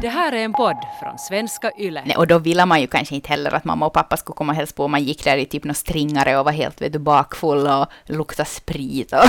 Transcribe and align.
Det 0.00 0.08
här 0.08 0.32
är 0.32 0.44
en 0.44 0.52
podd 0.52 0.76
från 1.00 1.18
svenska 1.18 1.70
YLE. 1.78 2.02
Nej, 2.06 2.16
och 2.16 2.26
då 2.26 2.38
ville 2.38 2.66
man 2.66 2.80
ju 2.80 2.86
kanske 2.86 3.14
inte 3.14 3.28
heller 3.28 3.54
att 3.54 3.64
mamma 3.64 3.86
och 3.86 3.92
pappa 3.92 4.16
skulle 4.16 4.36
komma 4.36 4.52
och 4.52 4.56
hälsa 4.56 4.74
på. 4.76 4.88
Man 4.88 5.02
gick 5.02 5.24
där 5.24 5.36
i 5.36 5.46
typ 5.46 5.64
någon 5.64 5.74
stringare 5.74 6.38
och 6.38 6.44
var 6.44 6.52
helt 6.52 6.82
vet 6.82 6.92
du, 6.92 6.98
bakfull 6.98 7.66
och 7.66 7.86
lukta 8.04 8.44
sprit. 8.44 9.12
Och 9.12 9.18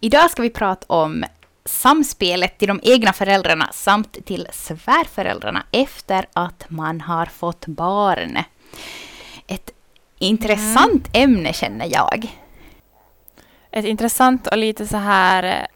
Idag 0.00 0.30
ska 0.30 0.42
vi 0.42 0.50
prata 0.50 0.94
om 0.94 1.24
samspelet 1.64 2.58
till 2.58 2.68
de 2.68 2.80
egna 2.82 3.12
föräldrarna 3.12 3.68
samt 3.72 4.26
till 4.26 4.48
svärföräldrarna 4.52 5.66
efter 5.70 6.26
att 6.32 6.64
man 6.68 7.00
har 7.00 7.26
fått 7.26 7.66
barn. 7.66 8.38
Ett 9.46 9.70
intressant 10.18 11.08
mm. 11.12 11.34
ämne 11.34 11.52
känner 11.52 11.86
jag. 11.92 12.36
Ett 13.70 13.84
intressant 13.84 14.46
och 14.46 14.58
lite 14.58 14.86
så 14.86 14.96
här 14.96 15.42
eh, 15.42 15.66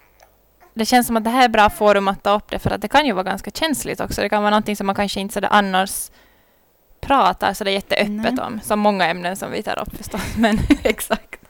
det 0.74 0.84
känns 0.84 1.06
som 1.06 1.16
att 1.16 1.24
det 1.24 1.30
här 1.30 1.44
är 1.44 1.48
bra 1.48 1.70
forum 1.70 2.08
att 2.08 2.22
ta 2.22 2.36
upp 2.36 2.50
det 2.50 2.58
för 2.58 2.70
att 2.70 2.80
det 2.80 2.88
kan 2.88 3.06
ju 3.06 3.12
vara 3.12 3.24
ganska 3.24 3.50
känsligt 3.50 4.00
också. 4.00 4.20
Det 4.20 4.28
kan 4.28 4.42
vara 4.42 4.50
någonting 4.50 4.76
som 4.76 4.86
man 4.86 4.96
kanske 4.96 5.20
inte 5.20 5.34
sådär 5.34 5.48
annars 5.52 6.10
pratar 7.00 7.54
så 7.54 7.64
det 7.64 7.70
är 7.70 7.74
jätteöppet 7.74 8.34
Nej. 8.34 8.44
om. 8.44 8.60
Som 8.62 8.80
många 8.80 9.06
ämnen 9.06 9.36
som 9.36 9.50
vi 9.50 9.62
tar 9.62 9.78
upp 9.78 9.96
förstås. 9.96 10.20
Men 10.36 10.58
exakt. 10.82 11.40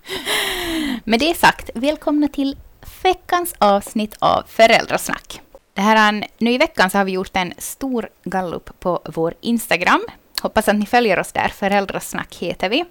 Med 1.05 1.21
det 1.21 1.37
sagt, 1.37 1.71
välkomna 1.75 2.29
till 2.29 2.57
veckans 3.07 3.55
avsnitt 3.59 4.17
av 4.19 4.43
Föräldrasnack. 4.47 5.41
Det 5.75 5.81
här, 5.81 6.27
nu 6.39 6.51
i 6.51 6.59
veckan 6.59 6.91
så 6.91 6.99
har 6.99 7.05
vi 7.05 7.13
gjort 7.13 7.37
en 7.37 7.53
stor 7.59 8.09
gallup 8.25 8.81
på 8.81 9.01
vår 9.05 9.35
Instagram. 9.41 10.01
Hoppas 10.43 10.69
att 10.69 10.77
ni 10.77 10.87
följer 10.87 11.19
oss 11.19 11.33
där. 11.33 11.49
Föräldrasnack 11.49 12.35
heter 12.35 12.69
vi. 12.69 12.85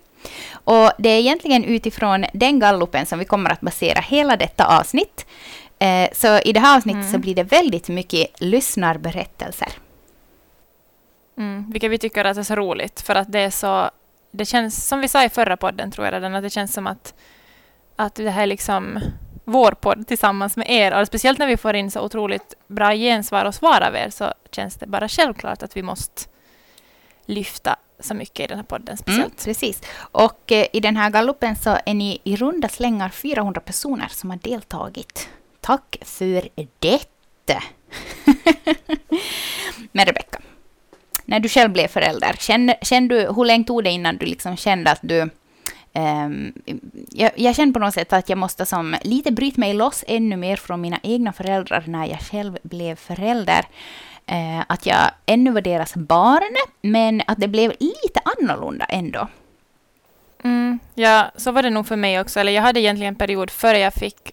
Och 0.53 0.91
det 0.97 1.09
är 1.09 1.19
egentligen 1.19 1.63
utifrån 1.63 2.25
den 2.33 2.59
gallupen 2.59 3.05
som 3.05 3.19
vi 3.19 3.25
kommer 3.25 3.49
att 3.49 3.61
basera 3.61 3.99
hela 3.99 4.37
detta 4.37 4.79
avsnitt. 4.79 5.25
Eh, 5.79 6.09
så 6.13 6.39
i 6.39 6.53
det 6.53 6.59
här 6.59 6.77
avsnittet 6.77 7.01
mm. 7.01 7.11
så 7.11 7.17
blir 7.17 7.35
det 7.35 7.43
väldigt 7.43 7.89
mycket 7.89 8.41
lyssnarberättelser. 8.41 9.69
Mm, 11.37 11.71
vilket 11.71 11.91
vi 11.91 11.97
tycker 11.97 12.25
att 12.25 12.37
är 12.37 12.43
så 12.43 12.55
roligt, 12.55 13.01
för 13.01 13.15
att 13.15 13.31
det 13.31 13.39
är 13.39 13.49
så... 13.49 13.89
Det 14.31 14.45
känns, 14.45 14.87
som 14.87 14.99
vi 15.01 15.07
sa 15.07 15.23
i 15.23 15.29
förra 15.29 15.57
podden, 15.57 15.91
tror 15.91 16.07
jag 16.07 16.13
redan, 16.13 16.35
att 16.35 16.43
det 16.43 16.49
känns 16.49 16.73
som 16.73 16.87
att, 16.87 17.13
att 17.95 18.15
det 18.15 18.29
här 18.29 18.43
är 18.43 18.47
liksom 18.47 18.99
vår 19.45 19.71
podd 19.71 20.07
tillsammans 20.07 20.57
med 20.57 20.69
er. 20.69 20.99
Och 21.01 21.07
speciellt 21.07 21.39
när 21.39 21.47
vi 21.47 21.57
får 21.57 21.75
in 21.75 21.91
så 21.91 22.01
otroligt 22.01 22.53
bra 22.67 22.93
gensvar 22.93 23.45
och 23.45 23.55
svar 23.55 23.81
av 23.81 23.95
er 23.95 24.09
så 24.09 24.33
känns 24.51 24.75
det 24.75 24.87
bara 24.87 25.07
självklart 25.07 25.63
att 25.63 25.77
vi 25.77 25.81
måste 25.81 26.21
lyfta 27.25 27.75
så 27.99 28.13
mycket 28.13 28.39
i 28.39 28.47
den 28.47 28.57
här 28.57 28.65
podden 28.65 28.87
mm, 28.87 28.97
speciellt. 28.97 29.45
Mm, 29.45 29.45
precis. 29.45 29.81
Och 29.97 30.51
eh, 30.51 30.65
i 30.73 30.79
den 30.79 30.97
här 30.97 31.09
gallupen 31.09 31.55
så 31.55 31.77
är 31.85 31.93
ni 31.93 32.21
i 32.23 32.35
runda 32.35 32.69
slängar 32.69 33.09
400 33.09 33.61
personer 33.61 34.07
som 34.07 34.29
har 34.29 34.37
deltagit. 34.37 35.29
Tack 35.61 35.97
för 36.01 36.49
det! 37.45 37.61
Men 39.91 40.05
Rebecka, 40.05 40.39
när 41.25 41.39
du 41.39 41.49
själv 41.49 41.71
blev 41.71 41.87
förälder, 41.87 42.35
kände, 42.39 42.77
kände 42.81 43.15
du, 43.15 43.33
hur 43.35 43.45
länge 43.45 43.63
tog 43.63 43.83
det 43.83 43.91
innan 43.91 44.17
du 44.17 44.25
liksom 44.25 44.57
kände 44.57 44.91
att 44.91 44.99
du 45.01 45.29
Um, 45.99 46.53
jag, 47.09 47.31
jag 47.35 47.55
känner 47.55 47.73
på 47.73 47.79
något 47.79 47.93
sätt 47.93 48.13
att 48.13 48.29
jag 48.29 48.37
måste 48.37 48.65
som 48.65 48.95
lite 49.03 49.31
bryta 49.31 49.59
mig 49.59 49.73
loss 49.73 50.03
ännu 50.07 50.37
mer 50.37 50.55
från 50.55 50.81
mina 50.81 50.99
egna 51.03 51.33
föräldrar 51.33 51.83
när 51.87 52.05
jag 52.05 52.19
själv 52.19 52.57
blev 52.63 52.95
förälder. 52.95 53.65
Uh, 54.31 54.63
att 54.67 54.85
jag 54.85 55.11
ännu 55.25 55.51
var 55.51 55.61
deras 55.61 55.95
barn, 55.95 56.55
men 56.81 57.21
att 57.27 57.39
det 57.39 57.47
blev 57.47 57.73
lite 57.79 58.19
annorlunda 58.23 58.85
ändå. 58.85 59.27
Mm, 60.43 60.79
ja, 60.93 61.31
så 61.35 61.51
var 61.51 61.63
det 61.63 61.69
nog 61.69 61.87
för 61.87 61.95
mig 61.95 62.19
också. 62.19 62.39
Eller 62.39 62.51
jag 62.51 62.61
hade 62.61 62.79
egentligen 62.79 63.13
en 63.13 63.17
period 63.17 63.51
före 63.51 63.79
jag 63.79 63.93
fick, 63.93 64.31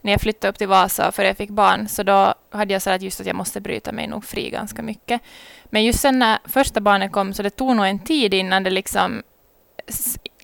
när 0.00 0.12
jag 0.12 0.20
flyttade 0.20 0.50
upp 0.50 0.58
till 0.58 0.68
Vasa, 0.68 1.12
före 1.12 1.26
jag 1.26 1.36
fick 1.36 1.50
barn, 1.50 1.88
så 1.88 2.02
då 2.02 2.34
hade 2.50 2.72
jag 2.72 2.82
så 2.82 2.90
att 2.90 3.02
just 3.02 3.20
att 3.20 3.26
jag 3.26 3.36
måste 3.36 3.60
bryta 3.60 3.92
mig 3.92 4.06
nog 4.06 4.24
fri 4.24 4.50
ganska 4.50 4.82
mycket. 4.82 5.20
Men 5.64 5.84
just 5.84 6.00
sen 6.00 6.18
när 6.18 6.38
första 6.44 6.80
barnet 6.80 7.12
kom, 7.12 7.34
så 7.34 7.42
det 7.42 7.50
tog 7.50 7.76
nog 7.76 7.86
en 7.86 7.98
tid 7.98 8.34
innan 8.34 8.62
det 8.62 8.70
liksom 8.70 9.22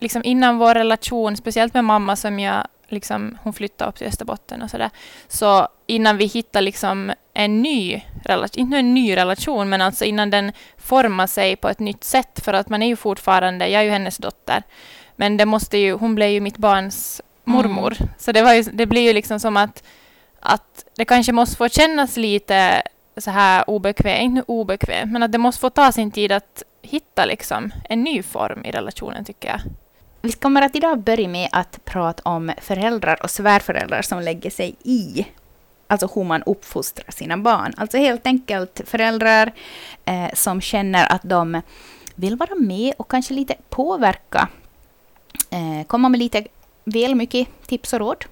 liksom 0.02 0.22
innan 0.24 0.58
vår 0.58 0.74
relation, 0.74 1.36
speciellt 1.36 1.74
med 1.74 1.84
mamma 1.84 2.16
som 2.16 2.40
jag 2.40 2.66
liksom, 2.88 3.38
hon 3.42 3.52
flyttade 3.52 3.88
upp 3.88 3.96
till 3.96 4.06
Österbotten 4.06 4.62
och 4.62 4.70
sådär. 4.70 4.90
Så 5.28 5.68
innan 5.86 6.16
vi 6.16 6.24
hittade 6.24 6.64
liksom 6.64 7.12
en 7.34 7.62
ny 7.62 8.04
relation, 8.24 8.60
inte 8.60 8.76
en 8.76 8.94
ny 8.94 9.16
relation, 9.16 9.68
men 9.68 9.80
alltså 9.80 10.04
innan 10.04 10.30
den 10.30 10.52
formar 10.78 11.26
sig 11.26 11.56
på 11.56 11.68
ett 11.68 11.78
nytt 11.78 12.04
sätt, 12.04 12.40
för 12.44 12.54
att 12.54 12.68
man 12.68 12.82
är 12.82 12.86
ju 12.86 12.96
fortfarande, 12.96 13.68
jag 13.68 13.80
är 13.80 13.84
ju 13.84 13.90
hennes 13.90 14.18
dotter, 14.18 14.62
men 15.16 15.36
det 15.36 15.46
måste 15.46 15.78
ju, 15.78 15.92
hon 15.92 16.14
blev 16.14 16.30
ju 16.30 16.40
mitt 16.40 16.58
barns 16.58 17.20
mormor. 17.44 17.96
Mm. 18.00 18.12
Så 18.18 18.32
det, 18.32 18.42
var 18.42 18.52
ju, 18.54 18.62
det 18.62 18.86
blir 18.86 19.02
ju 19.02 19.12
liksom 19.12 19.40
som 19.40 19.56
att, 19.56 19.82
att 20.40 20.84
det 20.96 21.04
kanske 21.04 21.32
måste 21.32 21.56
få 21.56 21.68
kännas 21.68 22.16
lite 22.16 22.82
så 23.16 23.30
här 23.30 23.70
obekvämt, 23.70 24.22
inte 24.22 24.42
obekvämt, 24.46 25.12
men 25.12 25.22
att 25.22 25.32
det 25.32 25.38
måste 25.38 25.60
få 25.60 25.70
ta 25.70 25.92
sin 25.92 26.10
tid 26.10 26.32
att 26.32 26.62
hitta 26.82 27.24
liksom 27.24 27.72
en 27.88 28.02
ny 28.02 28.22
form 28.22 28.64
i 28.64 28.70
relationen 28.70 29.24
tycker 29.24 29.48
jag. 29.48 29.60
Vi 30.24 30.32
kommer 30.32 30.62
att 30.62 30.76
idag 30.76 30.98
börja 30.98 31.28
med 31.28 31.48
att 31.52 31.84
prata 31.84 32.22
om 32.22 32.52
föräldrar 32.60 33.22
och 33.22 33.30
svärföräldrar 33.30 34.02
som 34.02 34.20
lägger 34.20 34.50
sig 34.50 34.76
i 34.82 35.26
alltså 35.86 36.08
hur 36.14 36.24
man 36.24 36.42
uppfostrar 36.42 37.10
sina 37.10 37.36
barn. 37.36 37.72
Alltså 37.76 37.98
helt 37.98 38.26
enkelt 38.26 38.80
föräldrar 38.86 39.52
eh, 40.04 40.34
som 40.34 40.60
känner 40.60 41.12
att 41.12 41.22
de 41.22 41.62
vill 42.14 42.36
vara 42.36 42.54
med 42.54 42.94
och 42.98 43.10
kanske 43.10 43.34
lite 43.34 43.54
påverka, 43.68 44.48
eh, 45.50 45.86
komma 45.86 46.08
med 46.08 46.18
lite 46.18 46.46
väl 46.84 47.14
mycket 47.14 47.48
tips 47.66 47.92
och 47.92 47.98
råd. 47.98 48.24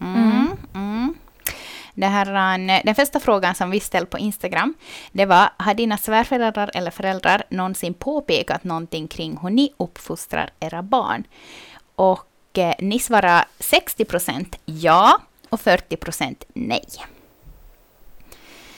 Mm, 0.00 0.16
mm. 0.20 0.56
Mm. 0.74 1.14
Det 2.00 2.06
här, 2.06 2.58
eh, 2.58 2.80
den 2.84 2.94
första 2.94 3.20
frågan 3.20 3.54
som 3.54 3.70
vi 3.70 3.80
ställde 3.80 4.10
på 4.10 4.18
Instagram, 4.18 4.74
det 5.12 5.26
var, 5.26 5.50
har 5.56 5.74
dina 5.74 5.96
svärföräldrar 5.96 6.70
eller 6.74 6.90
föräldrar 6.90 7.42
någonsin 7.48 7.94
påpekat 7.94 8.64
någonting 8.64 9.08
kring 9.08 9.38
hur 9.42 9.50
ni 9.50 9.72
uppfostrar 9.76 10.50
era 10.60 10.82
barn? 10.82 11.24
Och 11.94 12.58
eh, 12.58 12.74
ni 12.78 12.98
svarar 12.98 13.44
60 13.58 14.04
procent 14.04 14.56
ja 14.64 15.20
och 15.48 15.60
40 15.60 15.96
procent 15.96 16.44
nej. 16.54 16.86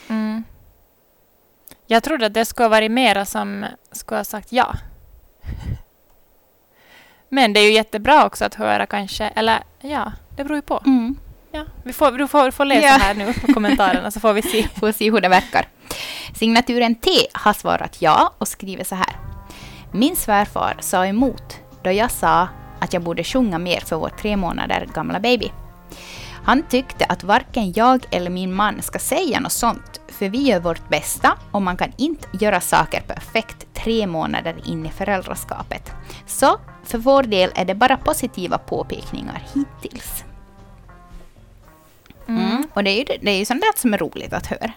Mm. 0.09 0.44
Jag 1.87 2.03
trodde 2.03 2.27
att 2.27 2.34
det 2.34 2.44
skulle 2.44 2.65
ha 2.65 2.71
varit 2.71 2.91
mera 2.91 3.25
som 3.25 3.66
skulle 3.93 4.19
ha 4.19 4.25
sagt 4.25 4.53
ja. 4.53 4.75
Men 7.28 7.53
det 7.53 7.60
är 7.60 7.65
ju 7.65 7.72
jättebra 7.72 8.27
också 8.27 8.44
att 8.44 8.54
höra 8.54 8.87
kanske, 8.87 9.25
eller 9.25 9.62
ja, 9.81 10.12
det 10.37 10.44
beror 10.44 10.56
ju 10.56 10.62
på. 10.62 10.83
Mm. 10.87 11.16
Ja, 11.54 11.64
vi 11.84 11.92
får, 11.92 12.12
du 12.12 12.28
får, 12.28 12.50
får 12.50 12.64
läsa 12.64 12.86
ja. 12.86 12.92
här 12.92 13.14
nu 13.14 13.32
på 13.32 13.52
kommentarerna 13.52 14.10
så 14.10 14.20
får 14.20 14.32
vi 14.32 14.42
se. 14.42 14.68
får 14.80 14.92
se 14.92 15.10
hur 15.10 15.20
det 15.20 15.28
verkar. 15.28 15.68
Signaturen 16.34 16.94
T 16.94 17.10
har 17.32 17.52
svarat 17.52 18.02
ja 18.02 18.34
och 18.38 18.48
skriver 18.48 18.84
så 18.84 18.94
här. 18.94 19.16
Min 19.92 20.16
svärfar 20.16 20.76
sa 20.80 21.06
emot 21.06 21.58
då 21.84 21.91
jag 21.91 22.10
sa 22.10 22.48
att 22.80 22.92
jag 22.92 23.02
borde 23.02 23.24
sjunga 23.24 23.58
mer 23.58 23.80
för 23.80 23.96
vår 23.96 24.08
tre 24.08 24.36
månader 24.36 24.88
gamla 24.94 25.20
baby. 25.20 25.50
Han 26.44 26.62
tyckte 26.62 27.04
att 27.04 27.24
varken 27.24 27.72
jag 27.72 28.06
eller 28.10 28.30
min 28.30 28.54
man 28.54 28.82
ska 28.82 28.98
säga 28.98 29.41
något 29.41 29.52
sånt, 29.52 30.00
för 30.08 30.28
vi 30.28 30.42
gör 30.42 30.60
vårt 30.60 30.88
bästa 30.88 31.38
och 31.50 31.62
man 31.62 31.76
kan 31.76 31.92
inte 31.96 32.28
göra 32.41 32.60
saker 32.60 33.00
perfekt 33.00 33.66
tre 33.74 34.06
månader 34.06 34.56
in 34.64 34.86
i 34.86 34.91
föräldraskapet. 34.91 35.92
Så 36.26 36.60
för 36.84 36.98
vår 36.98 37.22
del 37.22 37.50
är 37.54 37.64
det 37.64 37.74
bara 37.74 37.96
positiva 37.96 38.58
påpekningar 38.58 39.42
hittills. 39.54 40.24
Och 42.75 42.84
det 42.84 42.91
är 42.91 42.99
ju 42.99 43.19
det 43.21 43.31
är 43.31 43.38
ju 43.38 43.44
sånt 43.44 43.60
där 43.60 43.81
som 43.81 43.94
är 43.94 43.99
roligt 43.99 44.33
att 44.33 44.47
höra. 44.47 44.72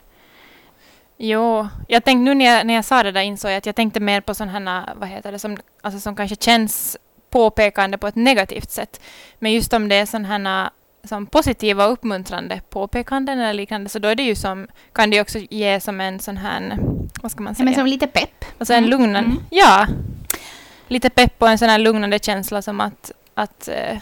Jo, 1.18 1.68
jag 1.88 2.04
tänkte 2.04 2.24
nu 2.24 2.34
när 2.34 2.46
jag, 2.46 2.68
när 2.68 2.74
jag 2.74 2.86
sa 2.86 3.04
det 3.04 3.12
där 3.12 3.22
insåg 3.22 3.52
jag 3.52 3.58
att 3.58 3.66
jag 3.66 3.76
tänkte 3.76 4.00
mer 4.00 4.22
på 4.22 4.34
sådana, 4.34 4.94
vad 4.96 5.10
heter 5.10 5.32
det, 5.32 5.40
som, 5.40 5.58
alltså 5.82 6.00
som 6.00 6.16
kanske 6.16 6.36
känns 6.36 6.98
påpekande 7.30 7.98
på 7.98 8.08
ett 8.08 8.16
negativt 8.16 8.72
sätt. 8.72 9.02
Men 9.40 9.52
just 9.52 9.74
om 9.74 9.90
det 9.90 9.96
är 9.96 10.06
sådana 10.06 10.72
som 11.04 11.26
positiva 11.26 11.86
och 11.86 11.92
uppmuntrande 11.92 12.62
påpekanden 12.70 13.40
eller 13.40 13.54
liknande, 13.54 13.90
så 13.90 14.00
då 14.00 14.08
är 14.08 14.16
det 14.16 14.24
ju 14.24 14.36
som, 14.36 14.68
kan 14.94 15.10
det 15.10 15.22
också 15.22 15.40
ge 15.40 15.80
som 15.80 16.02
en 16.02 16.20
sån 16.20 16.38
här, 16.38 16.78
vad 17.22 17.32
ska 17.32 17.44
man 17.44 17.56
säga? 17.56 17.64
Ja, 17.64 17.66
men 17.66 17.74
som 17.76 17.86
lite 17.86 18.08
pepp. 18.08 18.46
Alltså 18.58 18.74
en 18.74 18.84
mm. 18.84 18.90
lugnande, 18.90 19.30
mm. 19.30 19.44
ja. 19.50 19.88
Lite 20.88 21.10
pepp 21.10 21.42
och 21.42 21.50
en 21.50 21.58
sån 21.58 21.70
här 21.70 21.80
lugnande 21.80 22.20
känsla 22.20 22.62
som 22.62 22.82
att, 22.82 23.12
att 23.34 23.70
uh, 23.72 23.98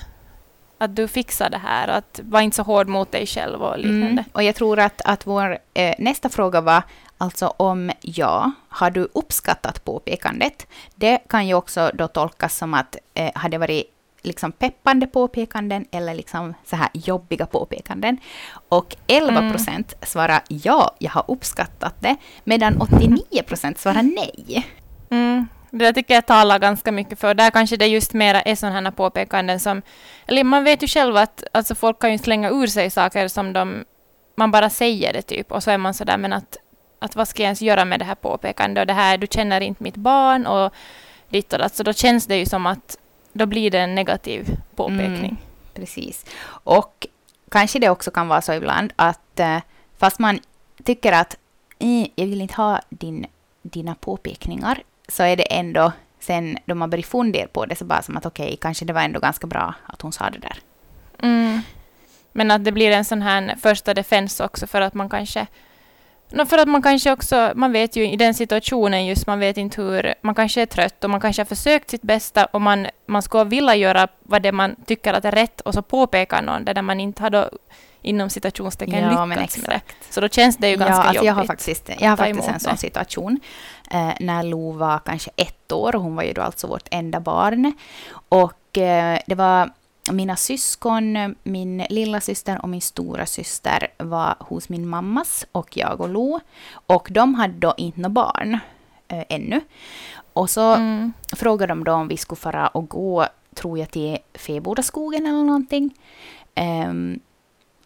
att 0.83 0.95
du 0.95 1.07
fixar 1.07 1.49
det 1.49 1.57
här 1.57 1.87
och 1.87 1.95
att 1.95 2.19
var 2.23 2.41
inte 2.41 2.55
så 2.55 2.63
hård 2.63 2.87
mot 2.87 3.11
dig 3.11 3.25
själv 3.25 3.63
och 3.63 3.77
liknande. 3.77 4.07
Mm. 4.07 4.23
Och 4.33 4.43
jag 4.43 4.55
tror 4.55 4.79
att, 4.79 5.01
att 5.05 5.27
vår 5.27 5.57
eh, 5.73 5.95
nästa 5.99 6.29
fråga 6.29 6.61
var 6.61 6.83
alltså 7.17 7.47
om 7.47 7.91
ja, 8.01 8.51
har 8.69 8.91
du 8.91 9.07
uppskattat 9.13 9.83
påpekandet? 9.83 10.67
Det 10.95 11.17
kan 11.29 11.47
ju 11.47 11.53
också 11.53 11.91
då 11.93 12.07
tolkas 12.07 12.57
som 12.57 12.73
att 12.73 12.97
eh, 13.13 13.31
har 13.35 13.49
det 13.49 13.57
varit 13.57 13.89
liksom 14.21 14.51
peppande 14.51 15.07
påpekanden 15.07 15.85
eller 15.91 16.13
liksom 16.13 16.53
så 16.65 16.75
här 16.75 16.89
jobbiga 16.93 17.45
påpekanden. 17.45 18.17
Och 18.69 18.95
11 19.07 19.51
procent 19.51 19.93
mm. 19.93 20.05
svarar 20.05 20.41
ja, 20.47 20.95
jag 20.99 21.11
har 21.11 21.25
uppskattat 21.27 21.95
det, 21.99 22.15
medan 22.43 22.81
89 22.81 23.43
procent 23.47 23.79
svarar 23.79 24.03
nej. 24.03 24.65
Mm. 25.09 25.47
Det 25.75 25.93
tycker 25.93 26.13
jag 26.13 26.25
talar 26.25 26.59
ganska 26.59 26.91
mycket 26.91 27.19
för. 27.19 27.33
Där 27.33 27.51
kanske 27.51 27.77
det 27.77 27.87
just 27.87 28.13
mera 28.13 28.41
är 28.41 28.55
sådana 28.55 28.81
här 28.81 28.91
påpekanden 28.91 29.59
som... 29.59 29.81
Eller 30.25 30.43
man 30.43 30.63
vet 30.63 30.83
ju 30.83 30.87
själv 30.87 31.17
att 31.17 31.43
alltså 31.51 31.75
folk 31.75 31.99
kan 31.99 32.11
ju 32.11 32.17
slänga 32.17 32.49
ur 32.49 32.67
sig 32.67 32.89
saker 32.89 33.27
som 33.27 33.53
de... 33.53 33.85
Man 34.35 34.51
bara 34.51 34.69
säger 34.69 35.13
det 35.13 35.21
typ 35.21 35.51
och 35.51 35.63
så 35.63 35.71
är 35.71 35.77
man 35.77 35.93
sådär 35.93 36.17
men 36.17 36.33
att, 36.33 36.57
att 36.99 37.15
vad 37.15 37.27
ska 37.27 37.41
jag 37.41 37.47
ens 37.47 37.61
göra 37.61 37.85
med 37.85 37.99
det 37.99 38.05
här 38.05 38.15
påpekandet 38.15 38.81
och 38.81 38.87
det 38.87 38.93
här, 38.93 39.17
du 39.17 39.27
känner 39.27 39.61
inte 39.61 39.83
mitt 39.83 39.95
barn 39.95 40.45
och 40.45 40.73
ditt 41.29 41.53
och 41.53 41.59
datt. 41.59 41.75
Så 41.75 41.83
då 41.83 41.93
känns 41.93 42.27
det 42.27 42.37
ju 42.37 42.45
som 42.45 42.65
att 42.65 42.97
då 43.31 43.45
blir 43.45 43.71
det 43.71 43.79
en 43.79 43.95
negativ 43.95 44.57
påpekning. 44.75 45.15
Mm, 45.15 45.37
precis. 45.73 46.25
Och 46.47 47.07
kanske 47.51 47.79
det 47.79 47.89
också 47.89 48.11
kan 48.11 48.27
vara 48.27 48.41
så 48.41 48.53
ibland 48.53 48.93
att 48.95 49.39
eh, 49.39 49.59
fast 49.97 50.19
man 50.19 50.39
tycker 50.83 51.11
att 51.11 51.37
eh, 51.79 52.07
jag 52.15 52.25
vill 52.25 52.41
inte 52.41 52.55
ha 52.55 52.81
din, 52.89 53.25
dina 53.61 53.95
påpekningar 53.95 54.83
så 55.07 55.23
är 55.23 55.35
det 55.35 55.43
ändå 55.43 55.91
sen 56.19 56.57
då 56.65 56.75
man 56.75 56.89
börjar 56.89 57.03
fundera 57.03 57.47
på 57.47 57.65
det 57.65 57.75
så 57.75 57.85
bara 57.85 58.01
som 58.01 58.17
att 58.17 58.25
okej, 58.25 58.45
okay, 58.45 58.57
kanske 58.57 58.85
det 58.85 58.93
var 58.93 59.01
ändå 59.01 59.19
ganska 59.19 59.47
bra 59.47 59.73
att 59.85 60.01
hon 60.01 60.11
sa 60.11 60.29
det 60.29 60.39
där. 60.39 60.57
Mm. 61.21 61.61
Men 62.31 62.51
att 62.51 62.65
det 62.65 62.71
blir 62.71 62.91
en 62.91 63.05
sån 63.05 63.21
här 63.21 63.55
första 63.61 63.93
defens 63.93 64.39
också 64.39 64.67
för 64.67 64.81
att 64.81 64.93
man 64.93 65.09
kanske 65.09 65.47
No, 66.35 66.45
för 66.45 66.57
att 66.57 66.67
man 66.67 66.81
kanske 66.81 67.11
också, 67.11 67.51
man 67.55 67.71
vet 67.71 67.95
ju 67.95 68.09
i 68.09 68.15
den 68.15 68.33
situationen 68.33 69.05
just, 69.05 69.27
man 69.27 69.39
vet 69.39 69.57
inte 69.57 69.81
hur, 69.81 70.13
man 70.21 70.35
kanske 70.35 70.61
är 70.61 70.65
trött 70.65 71.03
och 71.03 71.09
man 71.09 71.21
kanske 71.21 71.41
har 71.41 71.45
försökt 71.45 71.89
sitt 71.89 72.01
bästa 72.01 72.45
och 72.45 72.61
man, 72.61 72.87
man 73.05 73.21
skulle 73.21 73.43
vilja 73.43 73.75
göra 73.75 74.07
vad 74.23 74.41
det 74.41 74.51
man 74.51 74.75
tycker 74.85 75.13
att 75.13 75.25
är 75.25 75.31
rätt 75.31 75.61
och 75.61 75.73
så 75.73 75.81
påpekar 75.81 76.41
någon 76.41 76.65
det 76.65 76.73
där 76.73 76.81
man 76.81 76.99
inte 76.99 77.23
har 77.23 77.29
då 77.29 77.49
inom 78.03 78.29
citationstecken 78.29 79.03
ja, 79.03 79.25
lyckats 79.25 79.57
med 79.57 79.69
det. 79.69 79.81
Så 80.09 80.21
då 80.21 80.29
känns 80.29 80.57
det 80.57 80.69
ju 80.69 80.75
ganska 80.75 80.95
ja, 80.95 80.99
alltså 80.99 81.13
jobbigt. 81.13 81.27
Jag 81.27 81.33
har 81.33 81.45
faktiskt, 81.45 81.89
jag 81.99 82.09
har 82.09 82.17
faktiskt 82.17 82.47
en 82.47 82.59
sån 82.59 82.77
situation 82.77 83.39
eh, 83.91 84.11
när 84.19 84.43
Lo 84.43 84.71
var 84.71 84.99
kanske 84.99 85.31
ett 85.35 85.71
år 85.71 85.95
och 85.95 86.01
hon 86.01 86.15
var 86.15 86.23
ju 86.23 86.33
då 86.33 86.41
alltså 86.41 86.67
vårt 86.67 86.87
enda 86.91 87.19
barn. 87.19 87.73
Och 88.29 88.77
eh, 88.77 89.19
det 89.27 89.35
var 89.35 89.69
mina 90.11 90.35
syskon, 90.35 91.35
min 91.43 91.77
lilla 91.89 92.21
syster 92.21 92.59
och 92.61 92.69
min 92.69 92.81
stora 92.81 93.25
syster 93.25 93.87
var 93.97 94.35
hos 94.39 94.69
min 94.69 94.87
mammas 94.87 95.45
och 95.51 95.77
jag 95.77 96.01
och 96.01 96.09
Lo. 96.09 96.39
Och 96.71 97.07
de 97.11 97.35
hade 97.35 97.53
då 97.53 97.73
inte 97.77 97.99
några 97.99 98.09
barn 98.09 98.59
äh, 99.07 99.23
ännu. 99.29 99.61
Och 100.33 100.49
så 100.49 100.73
mm. 100.73 101.13
frågade 101.35 101.71
de 101.71 101.83
då 101.83 101.93
om 101.93 102.07
vi 102.07 102.17
skulle 102.17 102.39
fara 102.39 102.67
och 102.67 102.89
gå, 102.89 103.27
tror 103.55 103.79
jag, 103.79 103.91
till 103.91 104.17
Febodaskogen 104.33 105.25
eller 105.25 105.43
någonting. 105.43 105.93
Um, 106.55 107.19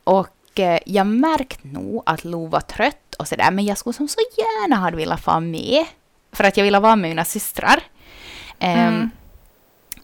och 0.07 0.59
uh, 0.59 0.77
jag 0.86 1.07
märkte 1.07 1.68
nog 1.68 2.04
att 2.06 2.25
Lo 2.25 2.48
var 2.48 2.62
trött 2.62 3.15
och 3.19 3.27
sådär, 3.27 3.51
men 3.51 3.65
jag 3.65 3.77
skulle 3.77 3.94
som 3.94 4.07
så 4.07 4.19
gärna 4.38 4.75
ha 4.75 4.92
velat 4.92 5.25
vara 5.25 5.39
med. 5.39 5.86
För 6.31 6.44
att 6.44 6.57
jag 6.57 6.63
ville 6.63 6.80
vara 6.80 6.95
med 6.95 7.09
mina 7.09 7.25
systrar. 7.25 7.83
Um, 8.59 8.69
mm. 8.69 9.09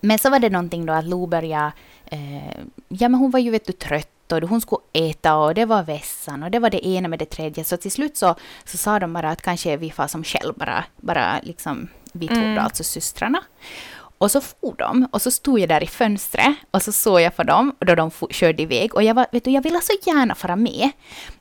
Men 0.01 0.19
så 0.19 0.29
var 0.29 0.39
det 0.39 0.49
någonting 0.49 0.85
då 0.85 0.93
att 0.93 1.05
Lo 1.05 1.25
började 1.25 1.71
eh, 2.05 2.57
ja 2.87 3.09
men 3.09 3.13
hon 3.13 3.31
var 3.31 3.39
ju 3.39 3.51
vet 3.51 3.67
du 3.67 3.73
trött 3.73 4.31
och 4.31 4.41
hon 4.41 4.61
skulle 4.61 4.81
äta 4.93 5.35
och 5.35 5.53
det 5.53 5.65
var 5.65 5.83
vässan 5.83 6.43
och 6.43 6.51
det 6.51 6.59
var 6.59 6.69
det 6.69 6.87
ena 6.87 7.07
med 7.07 7.19
det 7.19 7.25
tredje. 7.25 7.63
Så 7.63 7.77
till 7.77 7.91
slut 7.91 8.17
så, 8.17 8.35
så 8.65 8.77
sa 8.77 8.99
de 8.99 9.13
bara 9.13 9.29
att 9.29 9.41
kanske 9.41 9.77
vi 9.77 9.91
far 9.91 10.07
som 10.07 10.23
själv 10.23 10.53
bara, 10.55 10.85
bara 10.95 11.39
liksom, 11.43 11.87
vi 12.11 12.27
två 12.27 12.35
mm. 12.35 12.57
alltså 12.57 12.83
systrarna. 12.83 13.43
Och 14.23 14.31
så 14.31 14.41
for 14.41 14.75
de 14.77 15.07
och 15.11 15.21
så 15.21 15.31
stod 15.31 15.59
jag 15.59 15.69
där 15.69 15.83
i 15.83 15.87
fönstret 15.87 16.55
och 16.71 16.81
så 16.81 16.91
såg 16.91 17.21
jag 17.21 17.35
på 17.35 17.43
dem 17.43 17.75
då 17.79 17.95
de 17.95 18.11
körde 18.29 18.63
iväg 18.63 18.95
och 18.95 19.03
jag 19.03 19.13
var, 19.13 19.27
vet 19.31 19.43
du, 19.43 19.51
jag 19.51 19.61
ville 19.61 19.81
så 19.81 19.93
gärna 20.05 20.35
fara 20.35 20.55
med. 20.55 20.91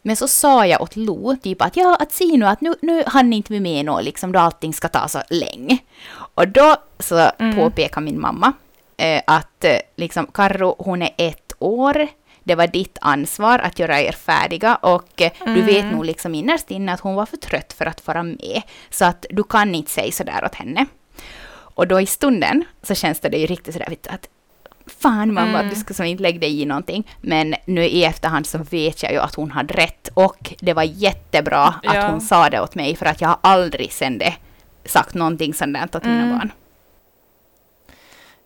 Men 0.03 0.17
så 0.17 0.29
sa 0.29 0.67
jag 0.67 0.83
åt 0.83 0.97
Lo 0.97 1.37
typ 1.37 1.63
att 1.63 1.77
ja, 1.77 1.97
att 2.01 2.13
se 2.13 2.37
nu 2.37 2.47
att 2.47 2.61
nu, 2.61 2.75
nu 2.83 3.05
hann 3.07 3.33
inte 3.33 3.53
vi 3.53 3.61
med 3.61 3.85
nå 3.85 4.01
liksom 4.01 4.33
då 4.33 4.39
allting 4.39 4.75
ska 4.75 4.89
ta 4.89 5.09
så 5.09 5.23
länge. 5.31 5.79
Och 6.13 6.49
då 6.49 6.77
så 6.99 7.31
mm. 7.39 7.57
påpekade 7.57 8.05
min 8.05 8.21
mamma 8.21 8.53
eh, 8.97 9.23
att 9.27 9.65
eh, 9.65 9.79
liksom 9.97 10.27
Karro, 10.27 10.77
hon 10.79 11.03
är 11.03 11.11
ett 11.17 11.53
år. 11.59 12.09
Det 12.45 12.55
var 12.55 12.67
ditt 12.67 12.99
ansvar 13.01 13.59
att 13.59 13.79
göra 13.79 14.01
er 14.01 14.13
färdiga 14.13 14.75
och 14.75 15.23
eh, 15.23 15.33
mm. 15.41 15.55
du 15.55 15.63
vet 15.63 15.93
nog 15.93 16.05
liksom 16.05 16.35
innerst 16.35 16.71
inne 16.71 16.93
att 16.93 17.01
hon 17.01 17.15
var 17.15 17.27
för 17.27 17.37
trött 17.37 17.73
för 17.73 17.87
att 17.87 18.07
vara 18.07 18.23
med. 18.23 18.63
Så 18.91 19.05
att 19.05 19.27
du 19.31 19.43
kan 19.43 19.75
inte 19.75 19.91
säga 19.91 20.13
sådär 20.13 20.45
åt 20.45 20.55
henne. 20.55 20.87
Och 21.75 21.87
då 21.89 22.01
i 22.01 22.07
stunden 22.07 22.65
så 22.83 22.95
känns 22.95 23.21
det 23.21 23.37
ju 23.37 23.47
riktigt 23.47 23.75
sådär 23.75 23.97
att 24.09 24.29
fan 24.87 25.35
mamma, 25.35 25.59
mm. 25.59 25.71
du 25.71 25.77
ska 25.77 25.95
som 25.95 26.07
inte 26.07 26.23
lägga 26.23 26.39
dig 26.39 26.61
i 26.61 26.65
någonting. 26.65 27.09
Men 27.21 27.55
nu 27.65 27.85
i 27.85 28.05
efterhand 28.05 28.47
så 28.47 28.59
vet 28.59 29.03
jag 29.03 29.13
ju 29.13 29.19
att 29.19 29.35
hon 29.35 29.51
hade 29.51 29.75
rätt 29.75 30.09
och 30.15 30.55
det 30.61 30.73
var 30.73 30.83
jättebra 30.83 31.75
ja. 31.83 31.91
att 31.91 32.11
hon 32.11 32.21
sa 32.21 32.51
det 32.51 32.61
åt 32.61 32.75
mig 32.75 32.97
för 32.97 33.07
att 33.07 33.21
jag 33.21 33.29
har 33.29 33.39
aldrig 33.41 33.93
sen 33.93 34.19
det 34.19 34.35
sagt 34.85 35.15
någonting 35.15 35.55
sånt 35.55 35.75
där 35.75 35.89
åt 35.97 36.05
mina 36.05 36.23
mm. 36.23 36.39
barn. 36.39 36.53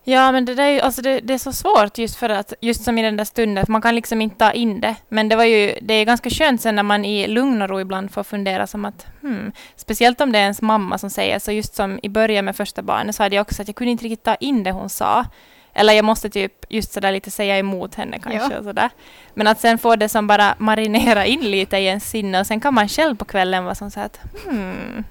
Ja, 0.09 0.31
men 0.31 0.45
det, 0.45 0.55
där 0.55 0.63
är, 0.63 0.81
alltså 0.81 1.01
det, 1.01 1.19
det, 1.19 1.33
är 1.33 1.37
så 1.37 1.51
svårt 1.51 1.97
just 1.97 2.15
för 2.15 2.29
att, 2.29 2.53
just 2.61 2.83
som 2.83 2.97
i 2.97 3.01
den 3.01 3.17
där 3.17 3.25
stunden, 3.25 3.65
man 3.67 3.81
kan 3.81 3.95
liksom 3.95 4.21
inte 4.21 4.37
ta 4.37 4.51
in 4.51 4.81
det. 4.81 4.95
Men 5.09 5.29
det 5.29 5.35
var 5.35 5.43
ju, 5.43 5.75
det 5.81 5.93
är 5.93 6.05
ganska 6.05 6.29
skönt 6.29 6.61
sen 6.61 6.75
när 6.75 6.83
man 6.83 7.05
i 7.05 7.27
lugn 7.27 7.61
och 7.61 7.69
ro 7.69 7.79
ibland 7.79 8.11
får 8.11 8.23
fundera 8.23 8.67
som 8.67 8.85
att, 8.85 9.07
hmm, 9.21 9.51
speciellt 9.75 10.21
om 10.21 10.31
det 10.31 10.39
är 10.39 10.41
ens 10.41 10.61
mamma 10.61 10.97
som 10.97 11.09
säger, 11.09 11.39
så 11.39 11.51
just 11.51 11.75
som 11.75 11.99
i 12.03 12.09
början 12.09 12.45
med 12.45 12.55
första 12.55 12.81
barnet 12.81 13.15
så 13.15 13.23
hade 13.23 13.35
jag 13.35 13.41
också 13.41 13.61
att 13.61 13.67
jag 13.67 13.75
kunde 13.75 13.91
inte 13.91 14.03
riktigt 14.03 14.23
ta 14.23 14.35
in 14.35 14.63
det 14.63 14.71
hon 14.71 14.89
sa. 14.89 15.25
Eller 15.73 15.93
jag 15.93 16.05
måste 16.05 16.29
typ 16.29 16.65
just 16.69 16.93
sådär 16.93 17.11
lite 17.11 17.31
säga 17.31 17.57
emot 17.57 17.95
henne 17.95 18.19
kanske 18.19 18.53
ja. 18.53 18.59
och 18.59 18.63
sådär. 18.63 18.89
Men 19.33 19.47
att 19.47 19.59
sen 19.59 19.77
få 19.77 19.95
det 19.95 20.09
som 20.09 20.27
bara 20.27 20.55
marinera 20.57 21.25
in 21.25 21.51
lite 21.51 21.77
i 21.77 21.85
ens 21.85 22.09
sinne 22.09 22.39
och 22.39 22.47
sen 22.47 22.59
kan 22.59 22.73
man 22.73 22.89
själv 22.89 23.15
på 23.15 23.25
kvällen 23.25 23.63
vara 23.63 23.75
som 23.75 23.91
så 23.91 23.99
att, 23.99 24.19
hmm, 24.45 25.03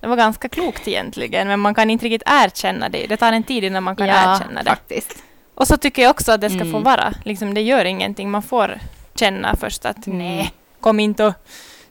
det 0.00 0.06
var 0.06 0.16
ganska 0.16 0.48
klokt 0.48 0.88
egentligen, 0.88 1.48
men 1.48 1.60
man 1.60 1.74
kan 1.74 1.90
inte 1.90 2.04
riktigt 2.04 2.22
erkänna 2.26 2.88
det. 2.88 3.06
Det 3.06 3.16
tar 3.16 3.32
en 3.32 3.42
tid 3.42 3.64
innan 3.64 3.82
man 3.82 3.96
kan 3.96 4.06
ja, 4.08 4.34
erkänna 4.34 4.62
det. 4.62 4.70
Faktiskt. 4.70 5.22
Och 5.54 5.68
så 5.68 5.76
tycker 5.76 6.02
jag 6.02 6.10
också 6.10 6.32
att 6.32 6.40
det 6.40 6.50
ska 6.50 6.60
mm. 6.60 6.72
få 6.72 6.78
vara. 6.78 7.14
Liksom, 7.24 7.54
det 7.54 7.60
gör 7.60 7.84
ingenting. 7.84 8.30
Man 8.30 8.42
får 8.42 8.80
känna 9.14 9.56
först 9.56 9.84
att 9.84 10.06
mm. 10.06 10.18
nej, 10.18 10.52
kom 10.80 11.00
inte 11.00 11.24
och 11.24 11.34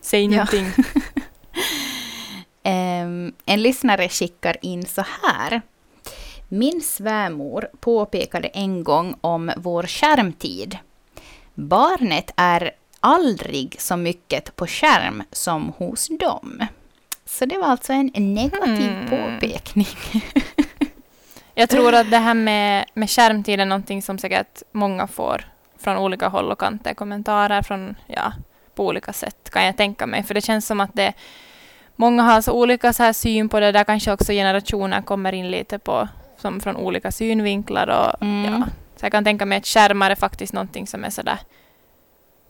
säg 0.01 0.24
ja. 0.24 0.30
någonting. 0.30 0.65
um, 2.63 3.33
en 3.45 3.62
lyssnare 3.62 4.09
skickar 4.09 4.57
in 4.62 4.86
så 4.86 5.06
här. 5.24 5.62
Min 6.50 6.81
svärmor 6.81 7.69
påpekade 7.80 8.48
en 8.48 8.83
gång 8.83 9.15
om 9.21 9.51
vår 9.57 9.83
skärmtid. 9.83 10.77
Barnet 11.54 12.31
är 12.36 12.71
aldrig 13.00 13.75
så 13.80 13.98
mycket 13.98 14.56
på 14.56 14.68
skärm 14.68 15.24
som 15.31 15.74
hos 15.77 16.07
dem. 16.19 16.68
Så 17.28 17.46
det 17.46 17.58
var 17.58 17.68
alltså 17.68 17.94
en 17.94 18.12
negativ 18.14 18.92
mm. 18.92 19.10
påpekning. 19.10 19.88
Jag 21.56 21.69
tror 21.69 21.94
att 21.94 22.12
det 22.12 22.18
här 22.18 22.34
med, 22.34 22.86
med 22.94 23.10
skärmtid 23.10 23.60
är 23.60 23.66
någonting 23.66 24.02
som 24.02 24.18
säkert 24.18 24.64
många 24.72 25.07
får 25.07 25.46
från 25.80 25.98
olika 25.98 26.28
håll 26.28 26.52
och 26.52 26.60
kanter, 26.60 26.94
kommentarer 26.94 27.62
från, 27.62 27.96
ja, 28.07 28.34
på 28.76 28.86
olika 28.86 29.14
sätt 29.14 29.50
kan 29.50 29.66
jag 29.66 29.78
tänka 29.78 30.06
mig. 30.06 30.24
För 30.24 30.34
det 30.34 30.42
känns 30.42 30.68
som 30.68 30.80
att 30.80 30.94
det, 30.94 31.14
många 31.96 32.24
har 32.24 32.42
så 32.42 32.52
olika 32.52 32.94
så 32.94 33.04
här 33.04 33.14
syn 33.14 33.50
på 33.50 33.60
det, 33.60 33.72
där 33.72 33.84
kanske 33.84 34.12
också 34.12 34.31
generationer 34.31 35.02
kommer 35.02 35.34
in 35.34 35.52
lite 35.52 35.80
på, 35.80 36.07
som 36.38 36.60
från 36.60 36.76
olika 36.76 37.12
synvinklar 37.12 37.88
och 37.88 38.24
mm. 38.24 38.54
ja. 38.54 38.68
Så 38.96 39.06
jag 39.06 39.12
kan 39.12 39.24
tänka 39.24 39.46
mig 39.46 39.57
att 39.57 39.68
skärmar 39.68 40.12
är 40.12 40.16
faktiskt 40.16 40.54
någonting 40.54 40.88
som 40.88 41.04
är 41.04 41.10
sådär, 41.10 41.40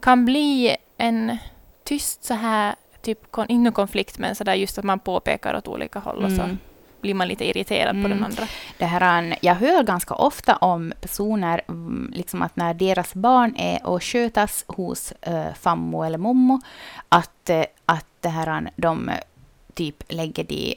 kan 0.02 0.26
bli 0.26 0.76
en 0.98 1.38
tyst 1.84 2.24
så 2.24 2.34
här 2.34 2.76
typ, 3.08 3.38
inte 3.48 3.72
konflikt, 3.72 4.20
men 4.20 4.36
sådär 4.36 4.54
just 4.54 4.78
att 4.78 4.84
man 4.84 5.00
påpekar 5.00 5.58
åt 5.58 5.68
olika 5.68 6.00
håll 6.00 6.24
och 6.24 6.32
så 6.32 6.42
mm. 6.42 6.58
blir 7.02 7.14
man 7.14 7.28
lite 7.28 7.46
irriterad 7.46 7.96
mm. 7.96 8.04
på 8.04 8.08
den 8.08 8.18
mm. 8.18 8.26
andra. 8.26 8.48
Det 8.78 8.86
här, 8.86 9.38
jag 9.42 9.56
hör 9.56 9.84
ganska 9.84 10.14
ofta 10.14 10.56
om 10.56 10.94
personer, 11.02 11.62
mm, 11.68 12.12
liksom 12.16 12.42
att 12.42 12.56
när 12.56 12.74
deras 12.74 13.14
barn 13.14 13.56
är 13.58 13.86
och 13.86 14.04
skötas 14.04 14.66
hos 14.68 15.12
äh, 15.22 15.54
fammo 15.54 16.04
eller 16.04 16.18
mommo, 16.18 16.62
att, 17.10 17.50
äh, 17.50 17.64
att 17.86 18.06
det 18.22 18.30
här, 18.30 18.70
de 18.76 19.12
typ 19.74 20.04
lägger 20.08 20.44
de 20.44 20.76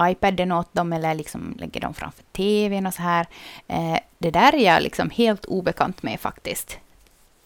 iPaden 0.00 0.52
åt 0.52 0.74
dem 0.74 0.92
eller 0.92 1.14
liksom 1.14 1.54
lägger 1.58 1.80
dem 1.80 1.94
framför 1.94 2.24
TVn 2.32 2.86
och 2.86 2.94
så 2.94 3.02
här. 3.02 3.26
Eh, 3.68 3.98
det 4.18 4.30
där 4.30 4.54
är 4.54 4.64
jag 4.64 4.82
liksom 4.82 5.10
helt 5.10 5.44
obekant 5.44 6.02
med 6.02 6.20
faktiskt. 6.20 6.78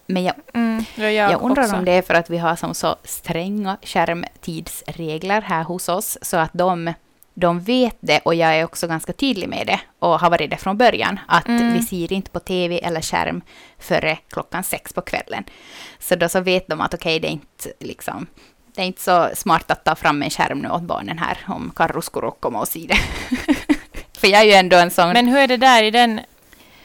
Men 0.07 0.25
jag, 0.25 0.35
mm, 0.55 0.85
jag, 0.95 1.13
jag 1.13 1.43
undrar 1.43 1.63
också. 1.63 1.77
om 1.77 1.85
det 1.85 1.93
är 1.93 2.03
för 2.03 2.15
att 2.15 2.31
vi 2.31 2.39
har 2.39 2.57
som 2.57 2.75
så 2.75 2.97
stränga 3.05 3.77
skärmtidsregler 3.83 5.41
här 5.41 5.65
hos 5.65 5.89
oss, 5.89 6.19
så 6.23 6.37
att 6.37 6.51
de, 6.53 6.93
de 7.35 7.61
vet 7.61 7.97
det 8.01 8.21
och 8.25 8.35
jag 8.35 8.57
är 8.57 8.65
också 8.65 8.87
ganska 8.87 9.13
tydlig 9.13 9.49
med 9.49 9.67
det 9.67 9.81
och 9.99 10.21
har 10.21 10.31
varit 10.31 10.51
det 10.51 10.57
från 10.57 10.79
början, 10.79 11.21
att 11.29 11.49
mm. 11.49 11.73
vi 11.73 11.83
ser 11.83 12.13
inte 12.13 12.31
på 12.31 12.41
TV 12.41 12.79
eller 12.79 13.01
skärm 13.01 13.43
före 13.79 14.19
klockan 14.29 14.65
sex 14.65 14.93
på 14.93 15.01
kvällen. 15.01 15.45
Så 15.99 16.17
då 16.17 16.29
så 16.29 16.41
vet 16.41 16.69
de 16.69 16.81
att 16.81 16.95
okej, 16.95 17.17
okay, 17.17 17.19
det 17.19 17.29
är 17.29 17.33
inte 17.33 17.73
liksom 17.81 18.27
det 18.75 18.83
är 18.83 18.87
inte 18.87 19.03
så 19.03 19.29
smart 19.35 19.71
att 19.71 19.85
ta 19.85 19.95
fram 19.95 20.23
en 20.23 20.31
skärm 20.31 20.59
nu 20.59 20.69
åt 20.69 20.83
barnen 20.83 21.19
här 21.19 21.39
om 21.49 21.73
Karro 21.77 22.03
skulle 22.03 22.31
komma 22.41 22.61
och 22.61 22.69
se 22.69 22.87
det. 22.89 22.99
för 24.21 24.29
jag 24.29 24.41
är 24.41 24.45
ju 24.45 24.53
ändå 24.53 24.77
en 24.77 24.91
sån... 24.91 25.13
Men 25.13 25.29
hur 25.29 25.39
är 25.39 25.47
det 25.47 25.57
där 25.57 25.83
i 25.83 25.91
den 25.91 26.21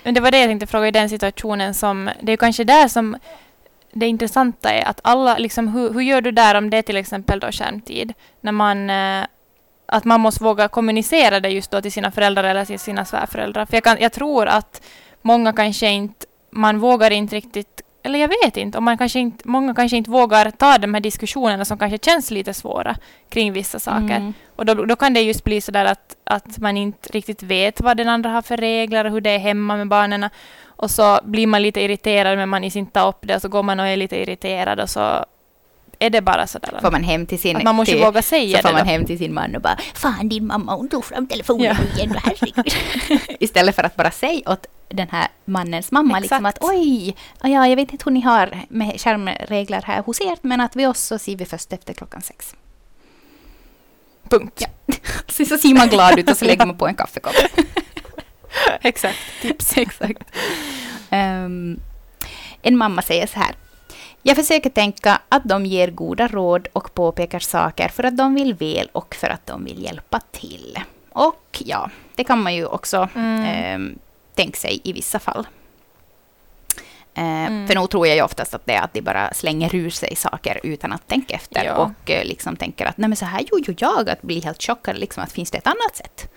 men 0.09 0.13
det 0.13 0.21
var 0.21 0.31
det 0.31 0.39
jag 0.39 0.49
tänkte 0.49 0.67
fråga 0.67 0.87
i 0.87 0.91
den 0.91 1.09
situationen 1.09 1.73
som, 1.73 2.09
det 2.21 2.31
är 2.31 2.37
kanske 2.37 2.63
där 2.63 2.87
som 2.87 3.17
det 3.91 4.07
intressanta 4.07 4.69
är 4.69 4.87
att 4.87 4.99
alla, 5.03 5.37
liksom, 5.37 5.67
hur, 5.67 5.93
hur 5.93 6.01
gör 6.01 6.21
du 6.21 6.31
där 6.31 6.55
om 6.55 6.69
det 6.69 6.77
är 6.77 6.81
till 6.81 6.97
exempel 6.97 7.39
då 7.39 7.51
skärmtid? 7.51 8.13
När 8.41 8.51
man, 8.51 8.89
eh, 8.89 9.25
att 9.85 10.05
man 10.05 10.21
måste 10.21 10.43
våga 10.43 10.67
kommunicera 10.67 11.39
det 11.39 11.49
just 11.49 11.71
då 11.71 11.81
till 11.81 11.91
sina 11.91 12.11
föräldrar 12.11 12.43
eller 12.43 12.65
till 12.65 12.79
sina 12.79 13.05
svärföräldrar. 13.05 13.65
För 13.65 13.73
jag, 13.77 13.83
kan, 13.83 13.97
jag 13.99 14.11
tror 14.11 14.47
att 14.47 14.81
många 15.21 15.53
kanske 15.53 15.89
inte, 15.89 16.25
man 16.51 16.79
vågar 16.79 17.11
inte 17.11 17.35
riktigt, 17.35 17.81
eller 18.03 18.19
jag 18.19 18.27
vet 18.27 18.57
inte, 18.57 18.77
om 18.77 18.83
man 18.83 18.97
kanske 18.97 19.19
inte, 19.19 19.47
många 19.47 19.75
kanske 19.75 19.97
inte 19.97 20.11
vågar 20.11 20.51
ta 20.51 20.77
de 20.77 20.93
här 20.93 21.01
diskussionerna 21.01 21.65
som 21.65 21.77
kanske 21.77 21.97
känns 22.01 22.31
lite 22.31 22.53
svåra 22.53 22.95
kring 23.29 23.53
vissa 23.53 23.79
saker. 23.79 24.15
Mm. 24.15 24.33
Och 24.55 24.65
då, 24.65 24.73
då 24.73 24.95
kan 24.95 25.13
det 25.13 25.21
just 25.21 25.43
bli 25.43 25.61
så 25.61 25.71
där 25.71 25.85
att, 25.85 26.15
att 26.23 26.57
man 26.57 26.77
inte 26.77 27.09
riktigt 27.09 27.43
vet 27.43 27.81
vad 27.81 27.97
den 27.97 28.09
andra 28.09 28.29
har 28.29 28.41
för 28.41 28.57
regler 28.57 29.05
och 29.05 29.11
hur 29.11 29.21
det 29.21 29.29
är 29.29 29.39
hemma 29.39 29.77
med 29.77 29.87
barnen. 29.87 30.29
Och 30.65 30.91
så 30.91 31.19
blir 31.23 31.47
man 31.47 31.61
lite 31.61 31.81
irriterad 31.81 32.37
men 32.37 32.49
man 32.49 32.63
inte 32.63 32.91
tar 32.91 33.07
upp 33.07 33.19
det 33.21 33.35
och 33.35 33.41
så 33.41 33.49
går 33.49 33.63
man 33.63 33.79
och 33.79 33.87
är 33.87 33.97
lite 33.97 34.17
irriterad 34.21 34.79
och 34.79 34.89
så 34.89 35.25
är 35.99 36.09
det 36.09 36.21
bara 36.21 36.47
så 36.47 36.59
där. 36.59 36.79
Får 36.81 36.91
man 36.91 37.03
hem 37.03 37.25
till 37.25 37.39
sin... 37.39 37.57
Att 37.57 37.63
man 37.63 37.75
måste 37.75 37.93
till, 37.93 38.03
våga 38.03 38.21
säga 38.21 38.57
så 38.57 38.61
får 38.61 38.69
det 38.69 38.73
man 38.75 38.85
då. 38.85 38.91
hem 38.91 39.05
till 39.05 39.17
sin 39.17 39.33
man 39.33 39.55
och 39.55 39.61
bara 39.61 39.77
Fan 39.93 40.29
din 40.29 40.47
mamma 40.47 40.75
hon 40.75 40.89
tog 40.89 41.05
fram 41.05 41.27
telefonen 41.27 41.65
Ja. 41.65 41.97
igen, 41.97 42.15
herregud. 42.23 42.73
Istället 43.39 43.75
för 43.75 43.83
att 43.83 43.95
bara 43.95 44.11
säga 44.11 44.51
åt 44.51 44.65
den 44.89 45.07
här 45.09 45.27
mannens 45.45 45.91
mamma 45.91 46.19
liksom 46.19 46.45
att 46.45 46.57
oj, 46.61 47.15
ja 47.43 47.67
jag 47.67 47.75
vet 47.75 47.91
inte 47.91 48.03
hur 48.05 48.11
ni 48.11 48.21
har 48.21 48.59
med 48.69 49.01
skärmregler 49.01 49.81
här 49.85 50.01
hos 50.01 50.21
er 50.21 50.37
men 50.41 50.61
att 50.61 50.75
vi 50.75 50.87
oss 50.87 50.99
så 50.99 51.19
ser 51.19 51.35
vi 51.35 51.45
först 51.45 51.73
efter 51.73 51.93
klockan 51.93 52.21
sex. 52.21 52.55
Punkt. 54.29 54.61
Ja. 54.61 54.67
Så, 55.27 55.45
så 55.49 55.57
ser 55.57 55.73
man 55.73 55.87
glad 55.89 56.19
ut 56.19 56.29
och 56.29 56.37
så 56.37 56.45
lägger 56.49 56.65
man 56.65 56.77
på 56.77 56.87
en 56.87 56.95
kaffekopp. 56.95 57.35
Exakt. 58.81 59.17
Tips. 59.41 59.77
Exakt. 59.77 60.23
Ehm, 61.09 61.79
en 62.61 62.77
mamma 62.77 63.01
säger 63.01 63.27
så 63.27 63.39
här. 63.39 63.55
Jag 64.21 64.35
försöker 64.35 64.69
tänka 64.69 65.21
att 65.29 65.43
de 65.45 65.65
ger 65.65 65.91
goda 65.91 66.27
råd 66.27 66.67
och 66.73 66.93
påpekar 66.93 67.39
saker 67.39 67.87
för 67.87 68.03
att 68.03 68.17
de 68.17 68.35
vill 68.35 68.53
väl 68.53 68.89
och 68.91 69.15
för 69.15 69.29
att 69.29 69.47
de 69.47 69.65
vill 69.65 69.83
hjälpa 69.83 70.19
till. 70.31 70.79
Och 71.11 71.61
ja, 71.65 71.89
det 72.15 72.23
kan 72.23 72.41
man 72.43 72.55
ju 72.55 72.65
också 72.65 73.09
Mm. 73.15 73.43
ehm, 73.45 73.99
tänka 74.35 74.57
sig 74.57 74.81
i 74.83 74.93
vissa 74.93 75.19
fall. 75.19 75.47
Ehm, 77.13 77.45
Mm. 77.47 77.67
För 77.67 77.75
nog 77.75 77.89
tror 77.89 78.07
jag 78.07 78.15
ju 78.15 78.21
oftast 78.21 78.53
att 78.53 78.65
det 78.65 78.73
är 78.73 78.81
att 78.81 78.93
de 78.93 79.01
bara 79.01 79.33
slänger 79.33 79.75
ur 79.75 79.89
sig 79.89 80.15
saker 80.15 80.59
utan 80.63 80.91
att 80.93 81.07
tänka 81.07 81.35
efter 81.35 81.63
Ja. 81.65 81.75
och 81.75 82.09
eh, 82.11 82.25
liksom 82.25 82.55
tänker 82.55 82.85
att 82.85 82.97
nej 82.97 83.09
men 83.09 83.15
så 83.15 83.25
här 83.25 83.41
gjorde 83.41 83.71
ju 83.71 83.75
jag, 83.79 84.09
att 84.09 84.21
bli 84.21 84.39
helt 84.39 84.63
chockad 84.63 84.97
liksom 84.97 85.23
att 85.23 85.31
finns 85.31 85.51
det 85.51 85.57
ett 85.57 85.67
annat 85.67 85.95
sätt? 85.95 86.29